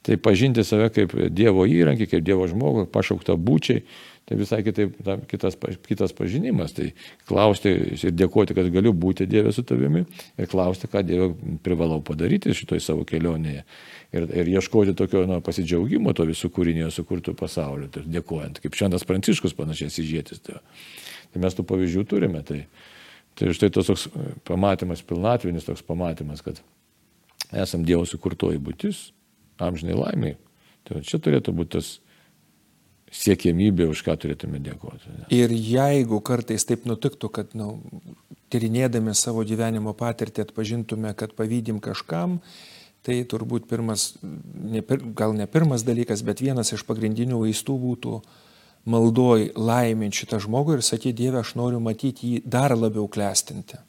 Tai 0.00 0.16
pažinti 0.16 0.64
save 0.64 0.88
kaip 0.96 1.12
Dievo 1.28 1.66
įrankį, 1.68 2.06
kaip 2.08 2.24
Dievo 2.24 2.46
žmogų, 2.48 2.86
pašauktą 2.92 3.34
būčiai, 3.36 3.82
tai 4.24 4.38
visai 4.40 4.62
kitaip, 4.64 4.94
ta, 5.04 5.18
kitas, 5.28 5.58
kitas 5.84 6.14
pažinimas. 6.16 6.72
Tai 6.72 6.86
klausti 7.28 7.74
ir 7.98 8.14
dėkoti, 8.16 8.56
kad 8.56 8.70
galiu 8.72 8.94
būti 8.96 9.26
Dieve 9.28 9.52
su 9.52 9.64
tavimi 9.66 10.06
ir 10.40 10.48
klausti, 10.48 10.88
ką 10.88 11.02
Dieve 11.04 11.28
privalau 11.66 12.00
padaryti 12.06 12.56
šitoj 12.56 12.80
savo 12.80 13.04
kelionėje. 13.04 13.66
Ir, 14.16 14.28
ir 14.40 14.52
ieškoti 14.54 14.96
tokio 14.96 15.26
nu, 15.28 15.42
pasidžiaugimo 15.44 16.16
to 16.16 16.24
visų 16.32 16.48
kūrinio 16.56 16.88
sukurtų 16.94 17.36
pasaulio, 17.36 17.90
tai 17.92 18.06
dėkojant, 18.08 18.62
kaip 18.64 18.80
šiandien 18.80 19.04
Pranciškus 19.04 19.58
panašiai 19.58 19.92
įžėtis. 19.92 20.40
Tai, 20.48 20.62
tai 21.34 21.44
mes 21.44 21.60
tų 21.60 21.68
pavyzdžių 21.68 22.08
turime. 22.08 22.40
Tai, 22.48 22.64
tai 23.36 23.52
štai 23.52 23.68
tas 23.76 23.92
toks 23.92 24.08
pamatymas, 24.48 25.04
pilnatvinis 25.04 25.68
toks 25.68 25.84
pamatymas, 25.84 26.40
kad 26.40 26.64
esam 27.52 27.84
Dievo 27.84 28.08
sukurtoji 28.08 28.62
būtis 28.64 29.10
amžinai 29.62 29.98
laimiai. 29.98 30.38
Tai 30.86 31.02
čia 31.06 31.20
turėtų 31.22 31.54
būti 31.56 31.76
tas 31.76 31.98
siekėmybė, 33.10 33.88
už 33.90 34.04
ką 34.06 34.14
turėtume 34.22 34.60
dėkoti. 34.62 35.10
Ne? 35.10 35.24
Ir 35.34 35.52
jeigu 35.54 36.20
kartais 36.22 36.64
taip 36.66 36.86
nutiktų, 36.86 37.30
kad 37.34 37.56
nu, 37.58 37.72
tyrinėdami 38.54 39.14
savo 39.18 39.42
gyvenimo 39.46 39.94
patirtį 39.98 40.46
atpažintume, 40.46 41.12
kad 41.18 41.34
pavydim 41.38 41.80
kažkam, 41.82 42.38
tai 43.06 43.22
turbūt 43.26 43.66
pirmas, 43.70 44.12
ne, 44.22 44.84
gal 45.16 45.34
ne 45.34 45.48
pirmas 45.50 45.82
dalykas, 45.86 46.22
bet 46.26 46.42
vienas 46.44 46.70
iš 46.76 46.84
pagrindinių 46.86 47.42
vaistų 47.42 47.76
būtų 47.82 48.20
maldoj 48.90 49.50
laiminti 49.58 50.22
šitą 50.22 50.40
žmogų 50.44 50.78
ir 50.78 50.86
sakyti, 50.86 51.16
Dieve, 51.24 51.42
aš 51.42 51.56
noriu 51.58 51.80
matyti 51.82 52.36
jį 52.36 52.42
dar 52.46 52.76
labiau 52.78 53.08
klestinti. 53.10 53.80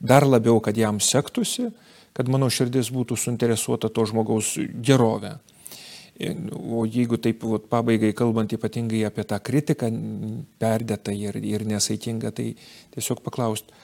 Dar 0.00 0.26
labiau, 0.26 0.60
kad 0.64 0.76
jam 0.76 1.00
sektųsi, 1.00 1.70
kad 2.14 2.30
mano 2.30 2.50
širdis 2.52 2.92
būtų 2.94 3.18
suinteresuota 3.18 3.90
to 3.90 4.06
žmogaus 4.10 4.54
gerovę. 4.58 5.38
O 6.54 6.84
jeigu 6.86 7.18
taip 7.18 7.42
vat, 7.42 7.64
pabaigai 7.70 8.12
kalbant 8.14 8.52
ypatingai 8.54 9.02
apie 9.08 9.24
tą 9.26 9.40
kritiką 9.42 9.88
perdėtą 10.62 11.14
ir, 11.16 11.40
ir 11.42 11.64
nesaikingą, 11.66 12.30
tai 12.30 12.52
tiesiog 12.94 13.24
paklausti, 13.24 13.74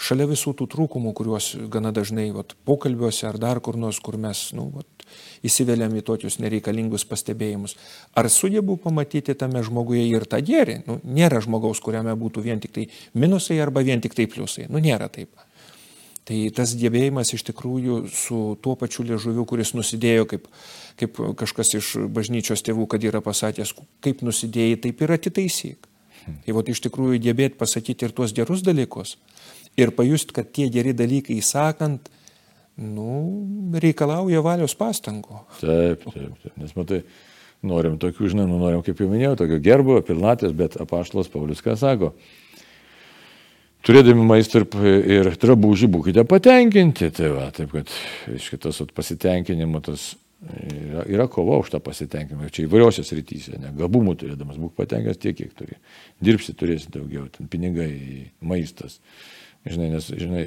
šalia 0.00 0.24
visų 0.30 0.54
tų 0.56 0.68
trūkumų, 0.72 1.12
kuriuos 1.16 1.50
gana 1.70 1.92
dažnai 1.92 2.30
vat, 2.32 2.56
pokalbiuose 2.64 3.28
ar 3.28 3.38
dar 3.38 3.60
kur 3.60 3.76
nors, 3.76 4.00
kur 4.00 4.16
mes 4.16 4.46
nu, 4.56 4.70
vat, 4.78 5.06
įsiveliam 5.44 5.92
į 5.92 6.02
tokius 6.08 6.38
nereikalingus 6.40 7.04
pastebėjimus, 7.08 7.76
ar 8.16 8.30
sugebu 8.32 8.78
pamatyti 8.80 9.36
tame 9.38 9.62
žmoguje 9.66 10.06
ir 10.08 10.24
tą 10.24 10.40
gėrį? 10.44 10.80
Nu, 10.88 10.98
nėra 11.04 11.42
žmogaus, 11.44 11.84
kuriame 11.84 12.16
būtų 12.18 12.48
vien 12.48 12.64
tik 12.64 12.72
tai 12.74 12.88
minusai 13.12 13.60
arba 13.60 13.84
vien 13.84 14.00
tik 14.00 14.16
tai 14.16 14.24
pliusai. 14.30 14.70
Nu, 14.72 14.80
nėra 14.82 15.10
taip. 15.12 15.36
Tai 16.24 16.36
tas 16.56 16.72
gebėjimas 16.80 17.34
iš 17.36 17.42
tikrųjų 17.50 17.98
su 18.08 18.38
tuo 18.64 18.72
pačiu 18.80 19.04
liežuviu, 19.04 19.44
kuris 19.48 19.74
nusidėjo, 19.76 20.24
kaip, 20.30 20.46
kaip 21.00 21.20
kažkas 21.40 21.74
iš 21.76 21.90
bažnyčios 22.16 22.64
tėvų, 22.64 22.86
kad 22.88 23.04
yra 23.04 23.20
pasakęs, 23.24 23.74
kaip 24.04 24.24
nusidėjai, 24.24 24.78
taip 24.86 25.04
ir 25.04 25.12
atitaisyk. 25.18 25.90
Tai 26.24 26.54
vat 26.56 26.70
iš 26.72 26.80
tikrųjų 26.86 27.20
gebėti 27.26 27.60
pasakyti 27.60 28.08
ir 28.08 28.14
tuos 28.16 28.32
gerus 28.36 28.64
dalykus. 28.64 29.18
Ir 29.76 29.92
pajust, 29.92 30.32
kad 30.32 30.48
tie 30.54 30.70
geri 30.72 30.94
dalykai 30.96 31.36
įsakant, 31.42 32.08
nu, 32.80 33.10
reikalauja 33.82 34.40
valios 34.44 34.72
pastangų. 34.78 35.42
Taip, 35.60 36.06
taip, 36.08 36.38
taip. 36.40 36.54
Nes 36.60 36.72
matai, 36.78 37.02
norim 37.66 37.98
tokių, 38.00 38.30
žinai, 38.32 38.46
nu, 38.48 38.56
norim, 38.62 38.80
kaip 38.86 39.02
jau 39.02 39.10
minėjau, 39.10 39.36
tokio 39.42 39.60
gerbo, 39.64 39.98
pilnatės, 40.06 40.54
bet 40.56 40.78
apaštalas 40.80 41.28
Paulius 41.32 41.62
ką 41.64 41.76
sako, 41.80 42.14
turėdami 43.84 44.24
maistą 44.26 44.62
ir, 44.64 44.98
ir 45.18 45.30
drabužį 45.40 45.90
būkite 45.94 46.24
patenkinti. 46.28 47.10
Tai 47.14 47.32
va, 47.36 47.48
taip 47.54 47.74
kad 47.74 47.92
iš 48.34 48.50
kitos 48.54 48.82
pasitenkinimo 48.96 49.82
tas 49.84 50.14
yra, 50.44 51.04
yra 51.08 51.28
kova 51.30 51.58
už 51.62 51.72
tą 51.74 51.80
pasitenkinimą. 51.84 52.50
Čia 52.54 52.66
įvairiosios 52.66 53.12
rytyse, 53.16 53.58
ne, 53.60 53.72
gabumų 53.78 54.16
turėdamas, 54.20 54.58
būk 54.60 54.76
patenkinęs 54.80 55.20
tiek, 55.20 55.36
kiek 55.38 55.54
turi. 55.58 55.78
Dirbsi 56.24 56.56
turėsi 56.58 56.92
daugiau, 56.94 57.28
ten 57.32 57.48
pinigai, 57.50 57.90
maistas. 58.44 59.00
Žinai, 59.64 59.90
nes, 59.94 60.10
žinai, 60.20 60.44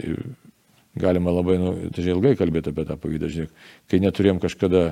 galima 0.97 1.33
labai, 1.33 1.57
nu, 1.61 1.73
tai 1.93 2.05
ilgai 2.05 2.35
kalbėti 2.37 2.73
apie 2.73 2.85
tą 2.89 2.97
pavydą, 3.01 3.29
žinai, 3.33 3.49
kai 3.89 4.01
neturėjom 4.03 4.41
kažkada, 4.43 4.83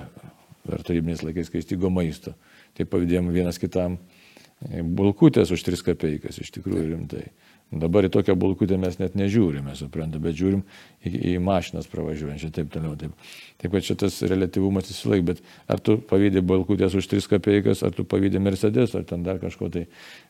dar 0.66 0.86
tarybiniais 0.86 1.22
laikais, 1.26 1.52
kai 1.54 1.62
stigo 1.62 1.92
maisto, 1.94 2.34
tai 2.78 2.88
pavydėjom 2.90 3.30
vienas 3.34 3.62
kitam 3.62 4.00
bulkutės 4.63 5.52
už 5.52 5.63
tris 5.65 5.84
kapeikas, 5.86 6.39
iš 6.41 6.54
tikrųjų 6.56 6.88
rimtai. 6.94 7.26
Dabar 7.76 8.06
į 8.06 8.12
tokią 8.13 8.36
bulkutę 8.38 8.78
mes 8.80 9.00
net 9.02 9.15
nežiūrime, 9.18 9.74
suprantu, 9.76 10.20
bet 10.22 10.38
žiūrim 10.38 10.62
į, 11.02 11.12
į 11.12 11.38
mašinas 11.44 11.89
pravažiuojančią 11.91 12.52
taip 12.54 12.70
toliau. 12.72 12.94
Taip. 13.00 13.15
taip 13.62 13.74
kad 13.74 13.88
šitas 13.88 14.20
relativumas 14.30 14.91
įsilaik, 14.94 15.26
bet 15.32 15.41
ar 15.68 15.82
tu 15.84 15.98
pavydė 15.98 16.46
bulkutės 16.46 16.96
už 16.96 17.10
3 17.12 17.32
kapeikas, 17.36 17.82
ar 17.84 17.96
tu 17.98 18.06
pavydė 18.06 18.39
Mercedes, 18.39 18.94
ar 18.96 19.04
ten 19.10 19.26
dar 19.26 19.41
kažko 19.41 19.72
tai, 19.74 19.88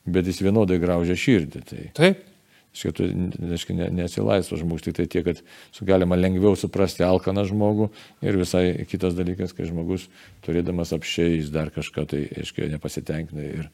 bet 0.07 0.31
jis 0.31 0.41
vienodai 0.47 0.79
graužia 0.81 1.19
širdį. 1.19 1.65
Tai. 1.67 1.83
Taip. 1.99 2.23
Aiškiai, 2.75 2.91
tu 2.91 3.05
aiškiai, 3.55 3.87
nesilaisvo 3.95 4.57
žmogus, 4.59 4.83
tik 4.83 4.97
tai 4.97 5.05
tiek, 5.07 5.23
kad 5.23 5.87
galima 5.87 6.17
lengviau 6.19 6.57
suprasti 6.59 7.05
alkaną 7.07 7.45
žmogų 7.47 7.87
ir 8.25 8.35
visai 8.41 8.65
kitas 8.89 9.15
dalykas, 9.15 9.55
kai 9.55 9.69
žmogus 9.69 10.09
turėdamas 10.43 10.91
apšiais 10.95 11.47
dar 11.55 11.71
kažką, 11.71 12.03
tai 12.11 12.25
aiškiai 12.43 12.67
nepasitenkina 12.73 13.47
ir 13.47 13.69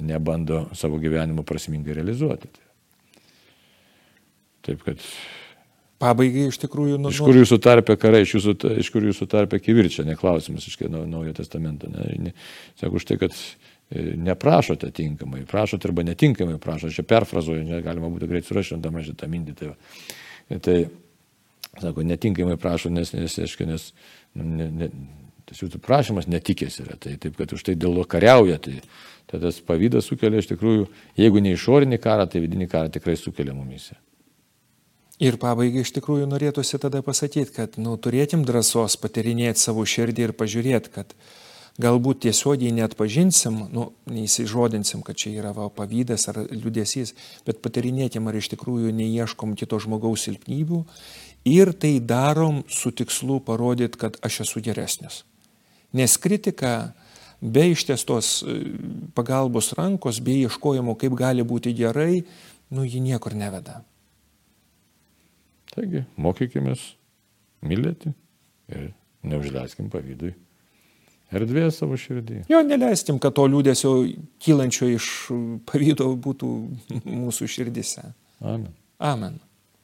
nebando 0.00 0.64
savo 0.78 0.96
gyvenimo 1.02 1.44
prasmingai 1.44 1.98
realizuoti. 2.00 2.48
Taip 4.62 4.82
kad. 4.86 5.04
Pabaigai 6.02 6.48
iš 6.50 6.58
tikrųjų 6.64 6.96
nuo. 6.98 7.12
Iš 7.12 7.20
kur 7.22 7.36
jūsų 7.36 7.60
tarpė 7.62 7.94
karai, 8.00 8.24
iš, 8.24 8.38
jūsų, 8.38 8.56
iš 8.82 8.88
kur 8.94 9.04
jūsų 9.06 9.28
tarpė 9.30 9.60
kivirčia, 9.62 10.06
neklausimas 10.08 10.66
iš 10.66 10.80
naujo 10.88 11.34
testamento. 11.36 11.90
Ne, 11.92 12.08
ne, 12.18 12.32
sako 12.80 12.98
už 12.98 13.06
tai, 13.10 13.20
kad 13.20 13.36
neprašote 13.92 14.90
tinkamai, 14.96 15.44
prašote 15.48 15.88
arba 15.88 16.04
netinkamai 16.06 16.58
prašote, 16.62 16.94
čia 16.96 17.06
perfrazuoju, 17.08 17.64
ne, 17.68 17.80
galima 17.84 18.10
būtų 18.12 18.28
greit 18.30 18.48
surasti, 18.48 18.80
dama 18.82 19.04
šitą 19.04 19.28
mintį. 19.30 19.56
Tai, 19.58 20.60
tai, 20.64 20.76
sako, 21.80 22.06
netinkamai 22.08 22.56
prašo, 22.60 22.92
nes, 22.92 23.12
nes, 23.16 23.36
aiškia, 23.44 23.68
nes 23.68 23.90
nu, 24.38 24.48
ne, 24.48 24.70
ne, 24.80 24.92
Tas 25.52 25.60
jūsų 25.60 25.82
prašymas 25.82 26.28
netikės 26.30 26.78
yra. 26.80 26.96
Tai 26.96 27.16
taip, 27.20 27.34
kad 27.36 27.50
už 27.52 27.64
tai 27.66 27.74
dėl 27.76 27.98
to 27.98 28.06
kariauja. 28.08 28.56
Tai, 28.62 28.78
tai 29.28 29.40
tas 29.42 29.58
pavydas 29.66 30.06
sukelia 30.08 30.40
iš 30.40 30.48
tikrųjų, 30.52 30.86
jeigu 31.18 31.42
ne 31.44 31.52
išorinį 31.56 31.98
karą, 32.00 32.28
tai 32.30 32.40
vidinį 32.44 32.68
karą 32.72 32.92
tikrai 32.94 33.18
sukelia 33.20 33.52
mumise. 33.56 33.98
Ir 35.22 35.36
pabaigai 35.42 35.84
iš 35.84 35.92
tikrųjų 35.98 36.26
norėtųsi 36.30 36.80
tada 36.82 37.02
pasakyti, 37.04 37.52
kad 37.54 37.76
nu, 37.78 37.94
turėtim 38.00 38.46
drąsos 38.48 38.96
patirinėti 39.02 39.60
savo 39.60 39.84
širdį 39.86 40.24
ir 40.28 40.32
pažiūrėti, 40.38 40.94
kad 40.94 41.12
galbūt 41.80 42.22
tiesiogiai 42.26 42.72
net 42.74 42.96
pažinsim, 42.98 43.56
nu, 43.72 43.88
neįsižodinsim, 44.10 45.02
kad 45.06 45.16
čia 45.16 45.32
yra 45.40 45.52
va, 45.56 45.68
pavydas 45.72 46.28
ar 46.28 46.42
liudesys, 46.50 47.14
bet 47.46 47.62
patirinėkim, 47.64 48.28
ar 48.28 48.36
iš 48.36 48.52
tikrųjų 48.52 48.92
neieškom 48.96 49.54
kito 49.56 49.78
žmogaus 49.80 50.26
silpnybių 50.26 50.82
ir 51.48 51.72
tai 51.72 51.96
darom 52.00 52.62
su 52.68 52.92
tikslu 52.92 53.40
parodyti, 53.46 53.98
kad 53.98 54.18
aš 54.22 54.42
esu 54.46 54.62
geresnis. 54.64 55.22
Nes 55.92 56.16
kritika 56.20 56.92
be 57.40 57.70
ištiestos 57.72 58.42
e, 58.42 58.58
pagalbos 59.16 59.72
rankos, 59.76 60.20
be 60.22 60.36
ieškojimo, 60.44 60.94
kaip 61.00 61.16
gali 61.18 61.44
būti 61.44 61.74
gerai, 61.76 62.22
nu, 62.72 62.84
ji 62.84 63.00
niekur 63.02 63.34
neveda. 63.36 63.80
Taigi, 65.72 66.04
mokykime 66.20 66.76
mylėti 67.64 68.12
ir 68.68 68.90
neužleiskim 69.24 69.88
pavydui 69.92 70.34
erdvės 71.36 71.80
savo 71.82 71.98
širdį. 71.98 72.44
Jo, 72.52 72.62
neleiskim, 72.66 73.20
kad 73.22 73.36
to 73.36 73.46
liūdėsio 73.50 73.94
kylančio 74.42 74.90
iš 74.96 75.08
pavydo 75.68 76.12
būtų 76.24 76.52
mūsų 77.06 77.48
širdise. 77.50 78.12
Amen. 78.42 78.70
Amen. 79.02 79.40